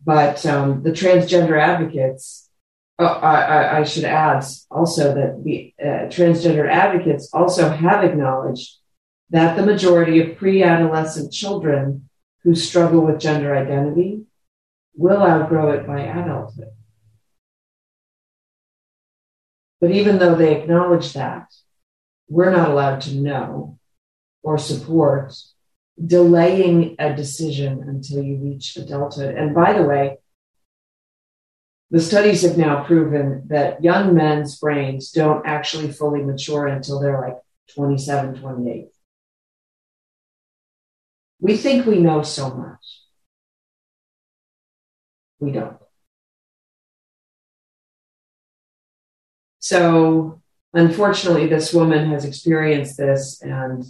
[0.04, 2.50] But um, the transgender advocates,
[2.98, 8.78] oh, I, I, should add also that the uh, transgender advocates also have acknowledged
[9.30, 12.09] that the majority of pre adolescent children
[12.44, 14.26] who struggle with gender identity
[14.96, 16.72] will outgrow it by adulthood.
[19.82, 21.54] But even though they acknowledge that,
[22.28, 23.80] we're not allowed to know
[24.44, 25.34] or support
[26.04, 29.36] delaying a decision until you reach adulthood.
[29.36, 30.18] And by the way,
[31.92, 37.20] the studies have now proven that young men's brains don't actually fully mature until they're
[37.20, 37.38] like
[37.74, 38.90] 27, 28.
[41.40, 43.02] We think we know so much.
[45.40, 45.78] We don't.
[49.60, 50.42] So
[50.74, 53.86] unfortunately, this woman has experienced this and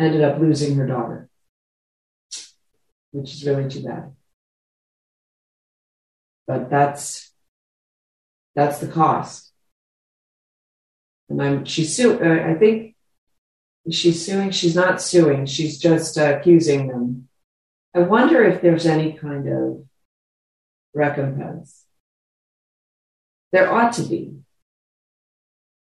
[0.00, 1.28] ended up losing her daughter,
[3.12, 4.12] which is really too bad.
[6.46, 7.32] But that's
[8.56, 9.52] that's the cost.
[11.28, 11.98] And I'm she's.
[12.00, 12.95] Uh, I think
[13.90, 14.50] she's suing.
[14.50, 15.46] She's not suing.
[15.46, 17.28] She's just uh, accusing them.
[17.94, 19.84] I wonder if there's any kind of
[20.94, 21.84] recompense.
[23.52, 24.36] There ought to be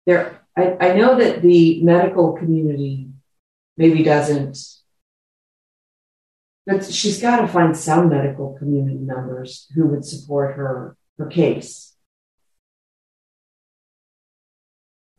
[0.07, 3.09] there, I, I know that the medical community
[3.75, 4.57] maybe doesn't,
[6.65, 11.93] but she's got to find some medical community members who would support her, her case.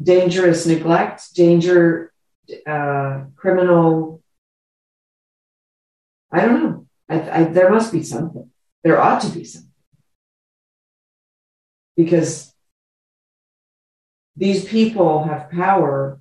[0.02, 2.10] Dangerous neglect, danger,
[2.66, 4.22] uh, criminal.
[6.30, 6.86] I don't know.
[7.08, 8.50] I, I, there must be something.
[8.84, 9.70] There ought to be something.
[11.96, 12.54] Because
[14.36, 16.20] these people have power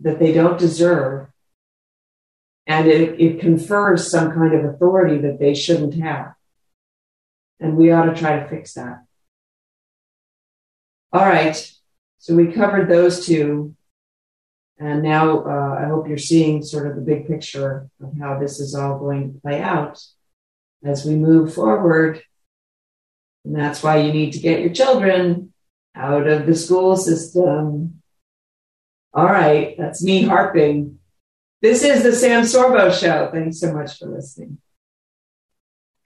[0.00, 1.28] that they don't deserve,
[2.66, 6.34] and it, it confers some kind of authority that they shouldn't have.
[7.60, 9.04] And we ought to try to fix that.
[11.12, 11.72] All right.
[12.18, 13.76] So we covered those two.
[14.78, 18.58] And now uh, I hope you're seeing sort of the big picture of how this
[18.58, 20.02] is all going to play out
[20.84, 22.22] as we move forward.
[23.44, 25.52] And that's why you need to get your children
[25.94, 28.02] out of the school system.
[29.12, 30.98] All right, that's me harping.
[31.62, 33.30] This is the Sam Sorbo Show.
[33.32, 34.58] Thanks so much for listening.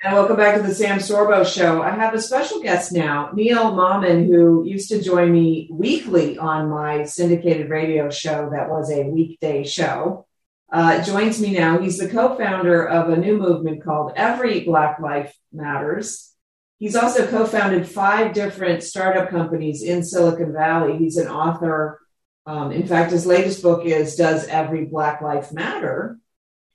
[0.00, 1.82] And welcome back to the Sam Sorbo Show.
[1.82, 6.68] I have a special guest now, Neil Mammen, who used to join me weekly on
[6.68, 10.28] my syndicated radio show that was a weekday show.
[10.72, 11.80] Uh, joins me now.
[11.80, 16.32] He's the co founder of a new movement called Every Black Life Matters.
[16.78, 20.96] He's also co founded five different startup companies in Silicon Valley.
[20.96, 21.98] He's an author.
[22.46, 26.17] Um, in fact, his latest book is Does Every Black Life Matter?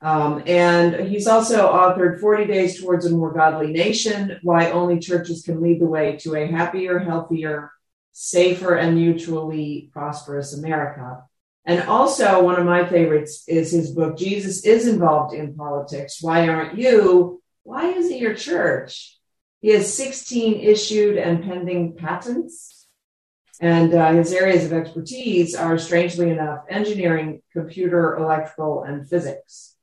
[0.03, 5.43] Um, and he's also authored 40 Days Towards a More Godly Nation Why Only Churches
[5.43, 7.71] Can Lead the Way to a Happier, Healthier,
[8.11, 11.23] Safer, and Mutually Prosperous America.
[11.65, 16.17] And also, one of my favorites is his book, Jesus is Involved in Politics.
[16.21, 17.41] Why Aren't You?
[17.63, 19.17] Why Isn't Your Church?
[19.61, 22.87] He has 16 issued and pending patents.
[23.61, 29.73] And uh, his areas of expertise are, strangely enough, engineering, computer, electrical, and physics.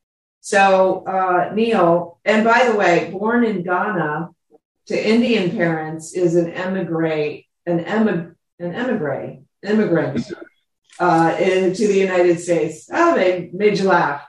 [0.40, 4.30] So, uh, Neil, and by the way, born in Ghana
[4.86, 10.26] to Indian parents is an emigre, an, emig- an emigre, immigrant
[10.98, 12.88] uh, to the United States.
[12.92, 14.26] Oh, they made you laugh.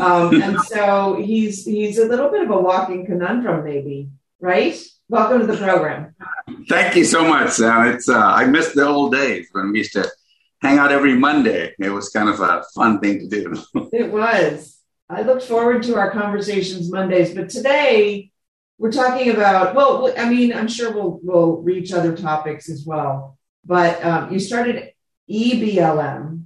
[0.00, 4.80] Um, and so he's he's a little bit of a walking conundrum, maybe, right?
[5.08, 6.14] Welcome to the program.
[6.68, 7.88] Thank you so much, Sam.
[7.88, 10.10] It's uh, I missed the old days when we used to
[10.60, 11.74] hang out every Monday.
[11.78, 13.62] It was kind of a fun thing to do.
[13.92, 14.77] it was.
[15.10, 18.30] I look forward to our conversations Mondays, but today
[18.76, 19.74] we're talking about.
[19.74, 23.38] Well, I mean, I'm sure we'll we'll reach other topics as well.
[23.64, 24.92] But um, you started
[25.30, 26.44] EBLM,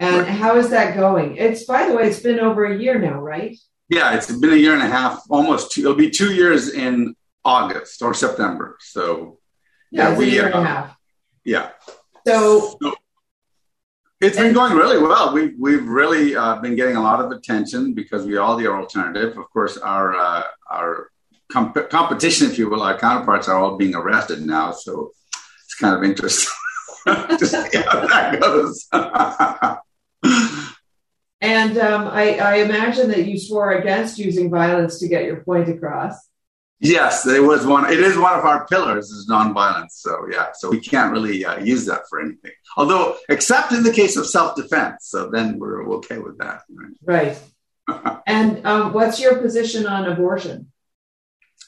[0.00, 0.28] and right.
[0.28, 1.36] how is that going?
[1.36, 3.56] It's by the way, it's been over a year now, right?
[3.88, 5.82] Yeah, it's been a year and a half, almost two.
[5.82, 8.78] It'll be two years in August or September.
[8.80, 9.38] So
[9.90, 10.96] yeah, yeah we, a year uh, and a half.
[11.44, 11.70] Yeah.
[12.26, 12.94] So, so
[14.22, 15.34] it's been going really well.
[15.34, 19.36] We've we've really uh, been getting a lot of attention because we are the alternative.
[19.36, 21.10] Of course, our uh, our
[21.50, 24.70] comp- competition, if you will, our counterparts are all being arrested now.
[24.70, 25.10] So
[25.64, 26.52] it's kind of interesting
[27.06, 28.86] to see how that goes.
[31.40, 35.68] and um, I, I imagine that you swore against using violence to get your point
[35.68, 36.14] across.
[36.84, 37.90] Yes, it was one.
[37.92, 39.92] It is one of our pillars is nonviolence.
[39.92, 42.50] So yeah, so we can't really uh, use that for anything.
[42.76, 46.62] Although, except in the case of self-defense, so then we're okay with that.
[47.04, 47.38] Right.
[47.86, 48.22] right.
[48.26, 50.72] and um, what's your position on abortion?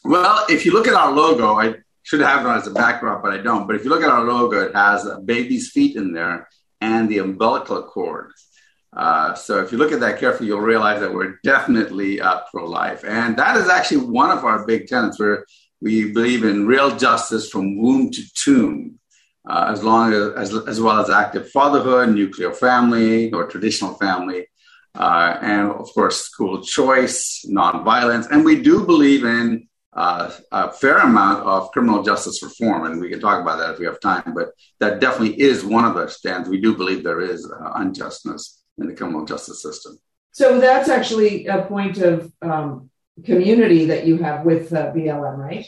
[0.04, 3.32] Well, if you look at our logo, I should have it as a backdrop, but
[3.32, 3.68] I don't.
[3.68, 6.48] But if you look at our logo, it has a baby's feet in there
[6.80, 8.32] and the umbilical cord.
[8.96, 13.04] Uh, so if you look at that carefully, you'll realize that we're definitely uh, pro-life,
[13.04, 15.18] and that is actually one of our big tenets.
[15.18, 15.44] Where
[15.80, 19.00] we believe in real justice from womb to tomb,
[19.48, 24.46] uh, as long as, as, as well as active fatherhood, nuclear family, or traditional family,
[24.94, 30.98] uh, and of course school choice, nonviolence, and we do believe in uh, a fair
[30.98, 34.34] amount of criminal justice reform, and we can talk about that if we have time.
[34.34, 36.48] But that definitely is one of the stands.
[36.48, 39.98] We do believe there is unjustness in the criminal justice system.
[40.32, 42.90] So that's actually a point of um,
[43.24, 45.66] community that you have with uh, BLM, right?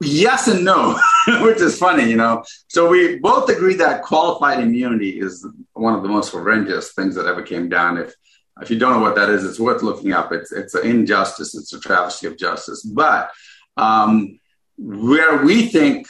[0.00, 0.98] Yes and no,
[1.42, 2.42] which is funny, you know.
[2.68, 7.26] So we both agree that qualified immunity is one of the most horrendous things that
[7.26, 7.98] ever came down.
[7.98, 8.14] If
[8.60, 10.32] if you don't know what that is, it's worth looking up.
[10.32, 11.54] It's it's an injustice.
[11.54, 12.82] It's a travesty of justice.
[12.82, 13.30] But
[13.76, 14.40] um,
[14.76, 16.06] where we think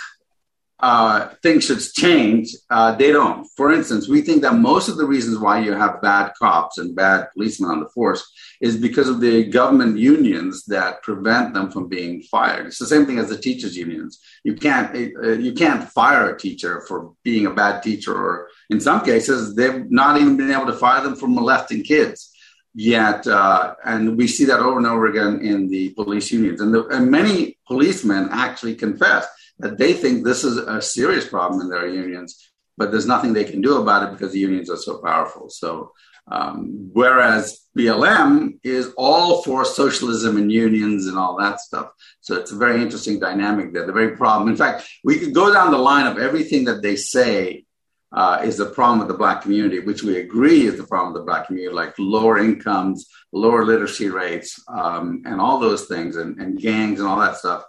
[0.82, 3.46] uh, things should change, uh, they don't.
[3.56, 6.96] For instance, we think that most of the reasons why you have bad cops and
[6.96, 8.28] bad policemen on the force
[8.60, 12.66] is because of the government unions that prevent them from being fired.
[12.66, 14.18] It's the same thing as the teachers' unions.
[14.42, 18.80] You can't uh, you can't fire a teacher for being a bad teacher, or in
[18.80, 22.28] some cases, they've not even been able to fire them for molesting kids
[22.74, 26.72] yet uh, and we see that over and over again in the police unions and,
[26.72, 29.26] the, and many policemen actually confess
[29.62, 33.44] that they think this is a serious problem in their unions, but there's nothing they
[33.44, 35.48] can do about it because the unions are so powerful.
[35.48, 35.92] So,
[36.30, 41.90] um, whereas BLM is all for socialism and unions and all that stuff.
[42.20, 43.86] So it's a very interesting dynamic there.
[43.86, 44.48] The very problem.
[44.48, 47.64] In fact, we could go down the line of everything that they say
[48.12, 51.22] uh, is the problem with the black community, which we agree is the problem with
[51.22, 56.38] the black community, like lower incomes, lower literacy rates, um, and all those things, and,
[56.38, 57.64] and gangs and all that stuff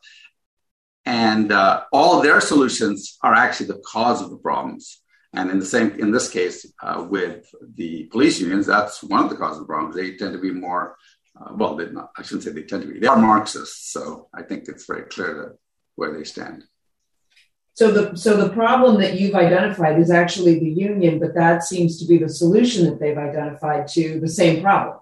[1.05, 5.01] and uh, all their solutions are actually the cause of the problems.
[5.33, 9.29] And in the same, in this case, uh, with the police unions, that's one of
[9.29, 9.95] the causes of the problems.
[9.95, 10.95] They tend to be more,
[11.39, 12.99] uh, well, not, I shouldn't say they tend to be.
[12.99, 15.55] They are Marxists, so I think it's very clear
[15.95, 16.65] where they stand.
[17.75, 21.99] So the so the problem that you've identified is actually the union, but that seems
[21.99, 24.99] to be the solution that they've identified to the same problem.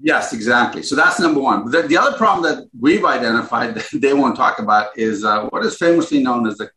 [0.00, 0.82] Yes, exactly.
[0.82, 1.70] So that's number one.
[1.70, 5.64] The, the other problem that we've identified that they won't talk about is uh, what
[5.64, 6.70] is famously known as the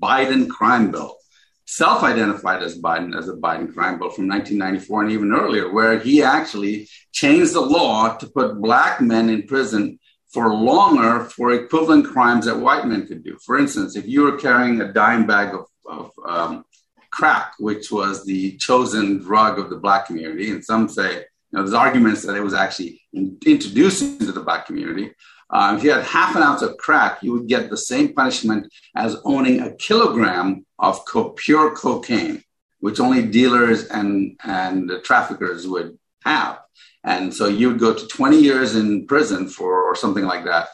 [0.00, 1.16] Biden crime bill,
[1.64, 5.98] self identified as Biden as a Biden crime bill from 1994 and even earlier, where
[5.98, 9.98] he actually changed the law to put black men in prison
[10.30, 13.38] for longer for equivalent crimes that white men could do.
[13.46, 16.64] For instance, if you were carrying a dime bag of, of um,
[17.10, 21.62] crack, which was the chosen drug of the black community, and some say you know,
[21.62, 25.12] there's arguments that it was actually in, introduced into the black community.
[25.50, 28.70] Uh, if you had half an ounce of crack, you would get the same punishment
[28.94, 32.42] as owning a kilogram of co- pure cocaine,
[32.80, 36.58] which only dealers and, and traffickers would have.
[37.02, 40.68] And so you would go to 20 years in prison for, or something like that,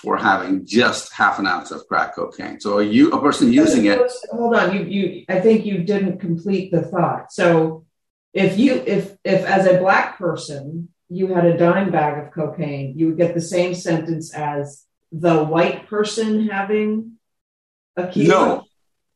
[0.00, 2.60] for having just half an ounce of crack cocaine.
[2.60, 4.00] So you, a person using it.
[4.30, 7.32] Hold on, you, you, I think you didn't complete the thought.
[7.32, 7.84] So
[8.32, 12.96] if you if if as a black person you had a dime bag of cocaine,
[12.96, 17.14] you would get the same sentence as the white person having
[17.96, 18.66] a kilo.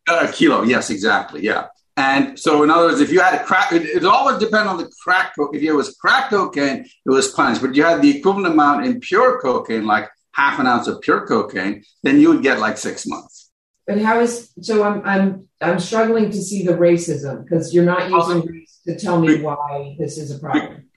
[0.08, 0.62] No, uh, a kilo.
[0.62, 1.42] Yes, exactly.
[1.42, 1.68] Yeah.
[1.96, 4.68] And so, in other words, if you had a crack, it, it all would depend
[4.68, 5.34] on the crack.
[5.52, 7.62] If it was crack cocaine, it was punished.
[7.62, 11.26] But you had the equivalent amount in pure cocaine, like half an ounce of pure
[11.26, 13.43] cocaine, then you would get like six months.
[13.86, 14.82] But how is so?
[14.82, 19.20] I'm I'm I'm struggling to see the racism because you're not using race to tell
[19.20, 20.88] me why this is a problem.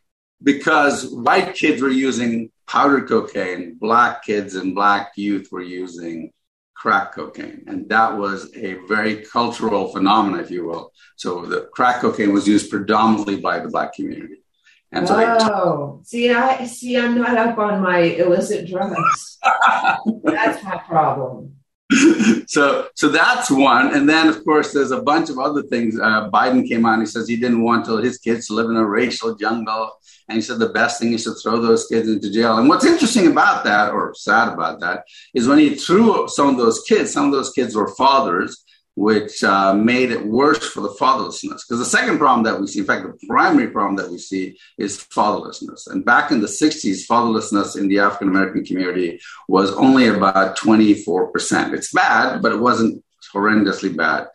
[0.42, 6.32] Because white kids were using powdered cocaine, black kids and black youth were using
[6.76, 7.64] crack cocaine.
[7.68, 10.94] And that was a very cultural phenomenon, if you will.
[11.16, 14.44] So the crack cocaine was used predominantly by the black community.
[14.92, 16.98] And so oh, see, I see.
[16.98, 19.38] I'm not up on my illicit drugs.
[20.24, 21.57] That's my problem.
[22.48, 23.96] so so that's one.
[23.96, 25.98] And then of course there's a bunch of other things.
[26.00, 28.86] Uh, biden came on he says he didn't want his kids to live in a
[28.86, 29.94] racial jungle.
[30.30, 32.58] And he said the best thing is to throw those kids into jail.
[32.58, 36.58] And what's interesting about that or sad about that is when he threw some of
[36.58, 38.66] those kids some of those kids were fathers
[38.98, 41.62] which uh, made it worse for the fatherlessness.
[41.62, 44.58] Because the second problem that we see, in fact, the primary problem that we see
[44.80, 45.86] is fatherlessness.
[45.86, 51.74] And back in the 60s, fatherlessness in the African American community was only about 24%.
[51.74, 54.30] It's bad, but it wasn't horrendously bad.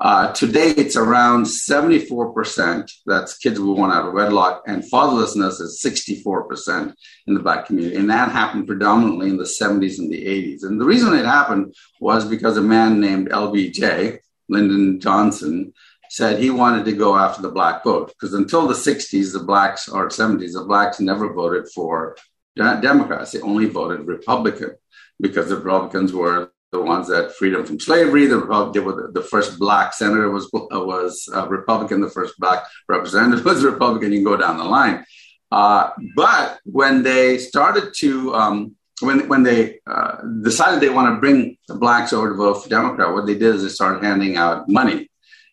[0.00, 2.88] Uh, today, it's around 74%.
[3.04, 6.94] That's kids born out of wedlock, and fatherlessness is 64%
[7.26, 7.96] in the Black community.
[7.96, 10.62] And that happened predominantly in the 70s and the 80s.
[10.62, 14.18] And the reason it happened was because a man named LBJ,
[14.48, 15.72] Lyndon Johnson,
[16.10, 18.08] said he wanted to go after the Black vote.
[18.08, 22.16] Because until the 60s, the Blacks, or 70s, the Blacks never voted for
[22.56, 23.32] Democrats.
[23.32, 24.76] They only voted Republican
[25.20, 28.26] because the Republicans were the ones that freedom from slavery.
[28.26, 32.00] The were the first black senator was was uh, Republican.
[32.00, 34.12] The first black representative was Republican.
[34.12, 35.04] You can go down the line.
[35.50, 41.20] Uh, but when they started to um, when when they uh, decided they want to
[41.20, 44.36] bring the blacks over to vote for Democrat, what they did is they started handing
[44.36, 45.10] out money,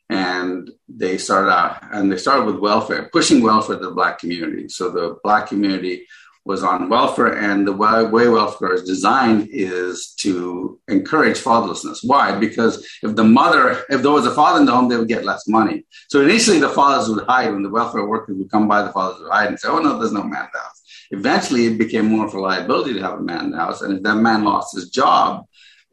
[0.09, 4.67] and they started out and they started with welfare, pushing welfare to the black community.
[4.67, 6.05] So the black community
[6.45, 11.99] was on welfare, and the way welfare is designed is to encourage fatherlessness.
[12.03, 12.37] Why?
[12.37, 15.25] Because if the mother, if there was a father in the home, they would get
[15.25, 15.85] less money.
[16.09, 18.83] So initially, the fathers would hide when the welfare workers would come by.
[18.83, 20.81] The fathers would hide and say, "Oh no, there's no man in the house."
[21.11, 23.97] Eventually, it became more of a liability to have a man in the house, and
[23.97, 25.45] if that man lost his job,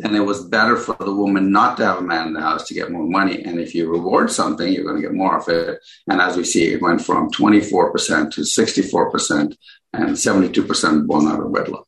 [0.02, 2.66] then it was better for the woman not to have a man in the house
[2.66, 3.42] to get more money.
[3.42, 5.78] And if you reward something, you're going to get more of it.
[6.08, 9.56] And as we see, it went from 24% to 64%
[9.92, 11.86] and 72% born out of wedlock.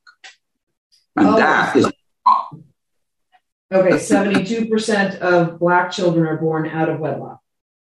[1.16, 1.36] And oh.
[1.36, 1.90] that is
[3.72, 7.40] Okay, 72% of Black children are born out of wedlock.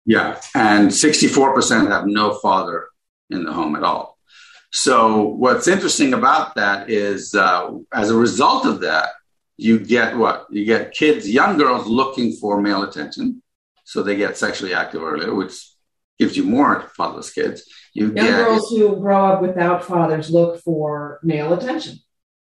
[0.06, 2.86] Yeah, and 64% have no father
[3.28, 4.16] in the home at all.
[4.72, 9.10] So, what's interesting about that is uh, as a result of that,
[9.57, 10.46] you get what?
[10.50, 13.42] You get kids, young girls looking for male attention.
[13.84, 15.54] So they get sexually active earlier, which
[16.18, 17.64] gives you more fatherless kids.
[17.94, 21.98] You young get, girls who grow up without fathers look for male attention.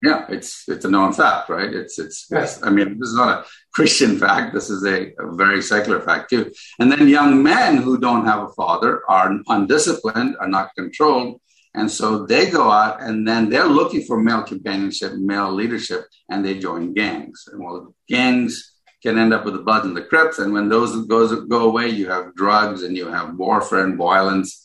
[0.03, 1.73] Yeah, it's it's a known fact, right?
[1.73, 2.45] It's it's, right.
[2.45, 4.53] it's I mean, this is not a Christian fact.
[4.53, 6.53] This is a, a, very secular fact too.
[6.79, 11.41] And then young men who don't have a father are undisciplined, are not controlled,
[11.75, 16.45] and so they go out and then they're looking for male companionship, male leadership, and
[16.45, 17.49] they join gangs.
[17.51, 18.73] And well, gangs
[19.03, 20.39] can end up with the Bloods and the Crips.
[20.39, 24.65] And when those goes, go away, you have drugs and you have warfare and violence.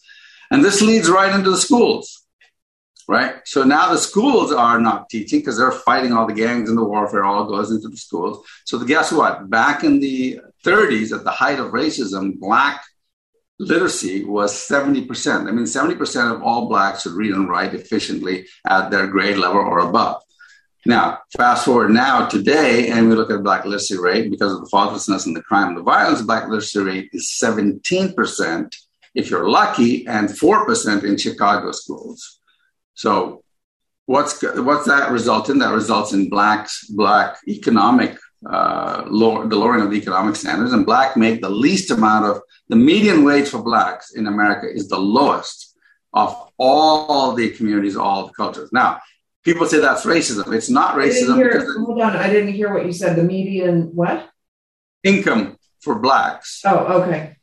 [0.51, 2.25] And this leads right into the schools.
[3.07, 3.37] right?
[3.45, 6.85] So now the schools are not teaching because they're fighting all the gangs and the
[6.85, 8.45] warfare all goes into the schools.
[8.65, 9.49] So guess what?
[9.49, 12.83] Back in the 30s, at the height of racism, black
[13.59, 15.47] literacy was 70%.
[15.47, 19.59] I mean, 70% of all blacks could read and write efficiently at their grade level
[19.59, 20.23] or above.
[20.85, 24.69] Now, fast forward now today, and we look at black literacy rate because of the
[24.69, 26.21] fatherlessness and the crime and the violence.
[26.21, 28.75] Black literacy rate is 17%
[29.15, 32.39] if you're lucky, and 4% in Chicago schools.
[32.93, 33.43] So,
[34.05, 35.59] what's what's that result in?
[35.59, 38.17] That results in blacks black economic
[38.49, 42.41] uh, lower, the lowering of the economic standards, and black make the least amount of
[42.69, 45.75] the median wage for blacks in America is the lowest
[46.13, 48.69] of all the communities, all the cultures.
[48.71, 48.99] Now,
[49.43, 50.53] people say that's racism.
[50.53, 51.35] It's not racism.
[51.35, 53.15] Hear, hold on, I didn't hear what you said.
[53.15, 54.29] The median what?
[55.03, 56.61] Income for blacks.
[56.65, 57.37] Oh, okay.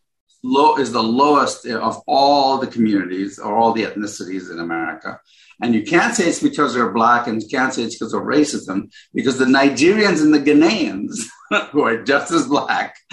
[0.49, 5.18] Low is the lowest of all the communities or all the ethnicities in America.
[5.61, 8.22] And you can't say it's because they're black and you can't say it's because of
[8.22, 11.16] racism because the Nigerians and the Ghanaians,
[11.72, 12.94] who are just as black,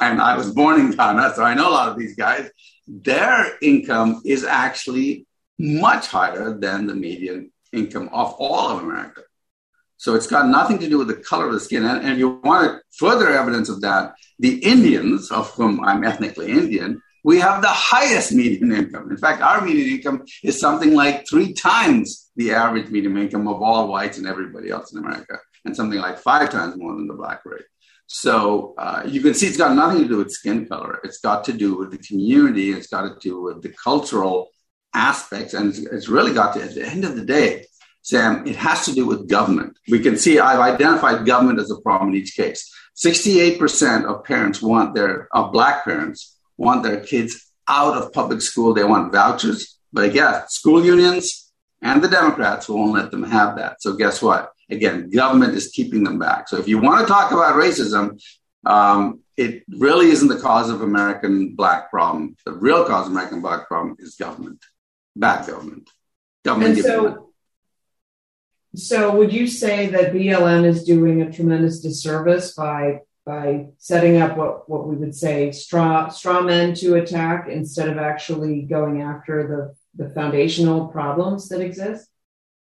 [0.00, 2.48] and I was born in Ghana, so I know a lot of these guys,
[2.86, 5.26] their income is actually
[5.58, 9.22] much higher than the median income of all of America.
[10.06, 11.84] So it's got nothing to do with the color of the skin.
[11.84, 17.02] And, and you want further evidence of that, the Indians, of whom I'm ethnically Indian,
[17.24, 19.10] we have the highest median income.
[19.10, 23.60] In fact, our median income is something like three times the average median income of
[23.60, 27.14] all whites and everybody else in America, and something like five times more than the
[27.14, 27.64] black rate.
[28.06, 31.00] So uh, you can see it's got nothing to do with skin color.
[31.02, 32.70] It's got to do with the community.
[32.70, 34.50] It's got to do with the cultural
[34.94, 35.52] aspects.
[35.54, 37.66] And it's, it's really got to, at the end of the day,
[38.06, 39.76] Sam, it has to do with government.
[39.88, 42.72] We can see I've identified government as a problem in each case.
[42.94, 48.74] 68% of parents want their, of black parents want their kids out of public school.
[48.74, 49.76] They want vouchers.
[49.92, 51.52] But again, school unions
[51.82, 53.82] and the Democrats won't let them have that.
[53.82, 54.52] So guess what?
[54.70, 56.48] Again, government is keeping them back.
[56.48, 58.22] So if you want to talk about racism,
[58.64, 62.36] um, it really isn't the cause of American black problem.
[62.46, 64.64] The real cause of American black problem is government,
[65.16, 65.90] bad government.
[66.44, 66.76] Government.
[66.76, 67.25] And so,
[68.76, 74.36] so would you say that BLM is doing a tremendous disservice by by setting up
[74.36, 79.74] what, what we would say straw straw men to attack instead of actually going after
[79.96, 82.08] the, the foundational problems that exist?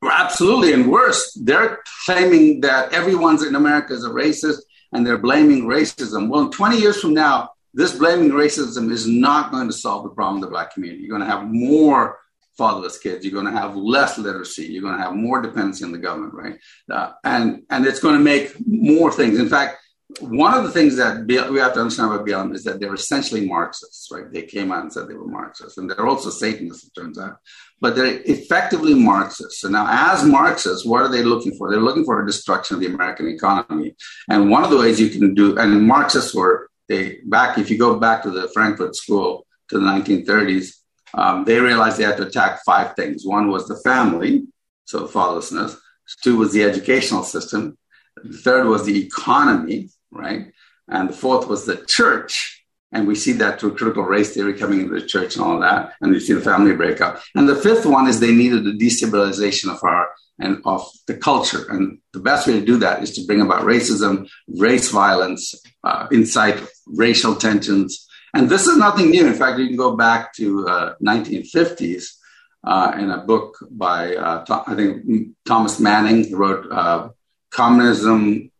[0.03, 4.59] Absolutely, and worse, they're claiming that everyone's in America is a racist
[4.91, 6.29] and they're blaming racism.
[6.29, 10.35] Well, 20 years from now, this blaming racism is not going to solve the problem
[10.37, 11.01] of the black community.
[11.01, 12.19] You're going to have more
[12.57, 13.25] fatherless kids.
[13.25, 14.65] You're going to have less literacy.
[14.65, 16.59] You're going to have more dependency on the government, right?
[16.91, 19.39] Uh, and and it's going to make more things.
[19.39, 19.77] In fact,
[20.19, 23.47] one of the things that we have to understand about BLM is that they're essentially
[23.47, 24.31] Marxists, right?
[24.31, 27.37] They came out and said they were Marxists, and they're also Satanists, it turns out.
[27.79, 29.61] But they're effectively Marxists.
[29.61, 31.69] So now, as Marxists, what are they looking for?
[31.69, 33.95] They're looking for a destruction of the American economy.
[34.29, 37.57] And one of the ways you can do, and Marxists were they back.
[37.57, 40.75] If you go back to the Frankfurt School to the 1930s,
[41.13, 43.25] um, they realized they had to attack five things.
[43.25, 44.45] One was the family,
[44.85, 45.77] so fatherlessness.
[46.23, 47.77] Two was the educational system.
[48.23, 50.51] The third was the economy, right?
[50.87, 52.63] And the fourth was the church.
[52.91, 55.93] And we see that through critical race theory coming into the church and all that.
[55.99, 57.21] And we see the family breakup.
[57.33, 60.09] And the fifth one is they needed the destabilization of our
[60.39, 61.65] and of the culture.
[61.69, 66.07] And the best way to do that is to bring about racism, race violence, uh,
[66.11, 68.07] incite racial tensions.
[68.33, 69.27] And this is nothing new.
[69.27, 72.15] In fact, you can go back to uh, 1950s
[72.63, 76.23] uh, in a book by uh, I think Thomas Manning.
[76.23, 77.09] He wrote uh,
[77.51, 78.51] "Communism,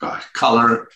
[0.00, 0.88] gosh, Color,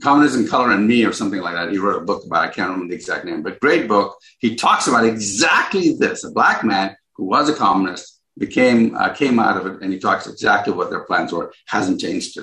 [0.00, 1.70] Communism, Color, and Me" or something like that.
[1.70, 2.44] He wrote a book about.
[2.44, 2.50] It.
[2.50, 4.16] I can't remember the exact name, but great book.
[4.38, 9.38] He talks about exactly this: a black man who was a communist became uh, came
[9.38, 11.52] out of it, and he talks exactly what their plans were.
[11.66, 12.38] Hasn't changed.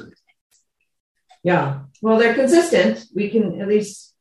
[1.43, 3.05] Yeah, well, they're consistent.
[3.15, 4.12] We can at least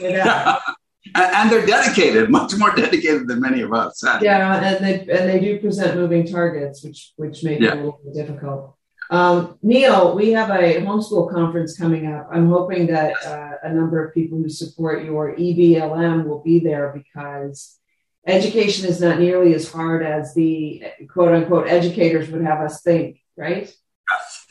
[0.00, 0.60] that.
[1.14, 4.02] and they're dedicated, much more dedicated than many of us.
[4.22, 7.72] Yeah, and they and they do present moving targets, which which make yeah.
[7.72, 8.76] it a little difficult.
[9.10, 12.28] Um, Neil, we have a homeschool conference coming up.
[12.32, 16.92] I'm hoping that uh, a number of people who support your EBLM will be there
[16.92, 17.78] because
[18.26, 20.82] education is not nearly as hard as the
[21.12, 23.72] quote unquote educators would have us think, right?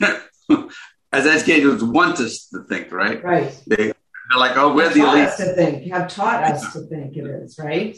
[1.12, 3.22] as educators want us to think, right?
[3.22, 3.62] Right.
[3.66, 3.92] They,
[4.32, 5.28] are like, oh, we're the elite.
[5.28, 7.96] us to think, have taught us to think it is, right?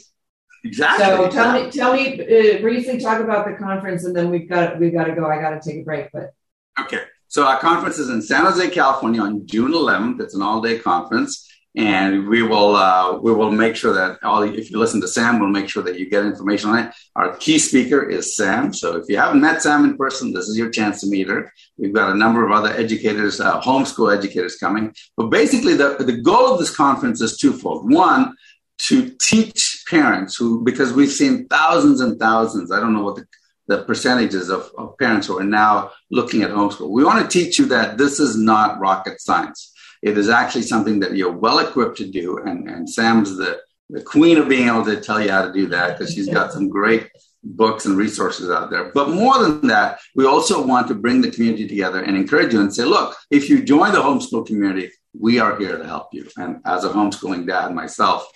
[0.65, 1.07] Exactly.
[1.07, 4.79] So tell me, tell me uh, briefly talk about the conference, and then we've got
[4.79, 5.27] we've got to go.
[5.27, 6.33] I got to take a break, but
[6.81, 7.03] okay.
[7.29, 10.21] So our conference is in San Jose, California, on June 11th.
[10.21, 11.47] It's an all-day conference.
[11.77, 15.39] And we will uh, we will make sure that all if you listen to Sam,
[15.39, 16.95] we'll make sure that you get information on it.
[17.15, 20.57] Our key speaker is Sam, so if you haven't met Sam in person, this is
[20.57, 21.53] your chance to meet her.
[21.77, 24.95] We've got a number of other educators, uh, homeschool educators coming.
[25.17, 27.93] But basically, the the goal of this conference is twofold.
[27.93, 28.35] One,
[28.79, 32.73] to teach parents who because we've seen thousands and thousands.
[32.73, 33.27] I don't know what the
[33.69, 36.89] the percentages of, of parents who are now looking at homeschool.
[36.89, 41.01] We want to teach you that this is not rocket science it is actually something
[41.01, 42.39] that you're well equipped to do.
[42.39, 45.67] And, and Sam's the, the queen of being able to tell you how to do
[45.69, 47.09] that because she's got some great
[47.43, 48.91] books and resources out there.
[48.93, 52.61] But more than that, we also want to bring the community together and encourage you
[52.61, 56.29] and say, look, if you join the homeschool community, we are here to help you.
[56.37, 58.27] And as a homeschooling dad myself,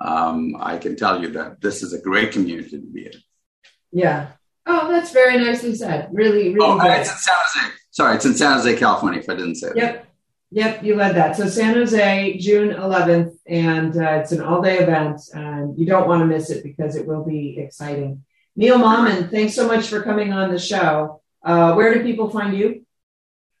[0.00, 3.12] um, I can tell you that this is a great community to be in.
[3.92, 4.28] Yeah.
[4.66, 6.08] Oh, that's very nicely said.
[6.12, 6.58] Really, really.
[6.60, 6.90] Oh, good.
[6.90, 7.74] it's in San Jose.
[7.90, 9.20] Sorry, it's in San Jose, California.
[9.20, 10.06] If I didn't say yep.
[10.54, 11.34] Yep, you led that.
[11.34, 16.20] So San Jose, June 11th, and uh, it's an all-day event, and you don't want
[16.20, 18.22] to miss it because it will be exciting.
[18.54, 21.22] Neil Mammen, thanks so much for coming on the show.
[21.42, 22.84] Uh, where do people find you?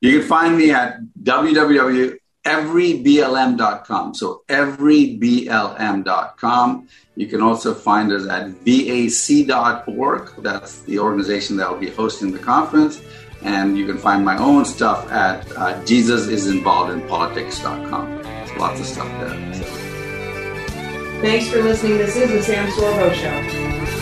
[0.02, 4.14] You can find me at www.everyblm.com.
[4.14, 6.88] So everyblm.com.
[7.14, 10.42] You can also find us at vac.org.
[10.42, 13.00] That's the organization that will be hosting the conference.
[13.44, 18.22] And you can find my own stuff at uh, JesusIsInvolvedInPolitics.com.
[18.22, 19.36] There's lots of stuff there.
[21.22, 21.98] Thanks for listening.
[21.98, 24.01] This is the Sam Sorbo Show.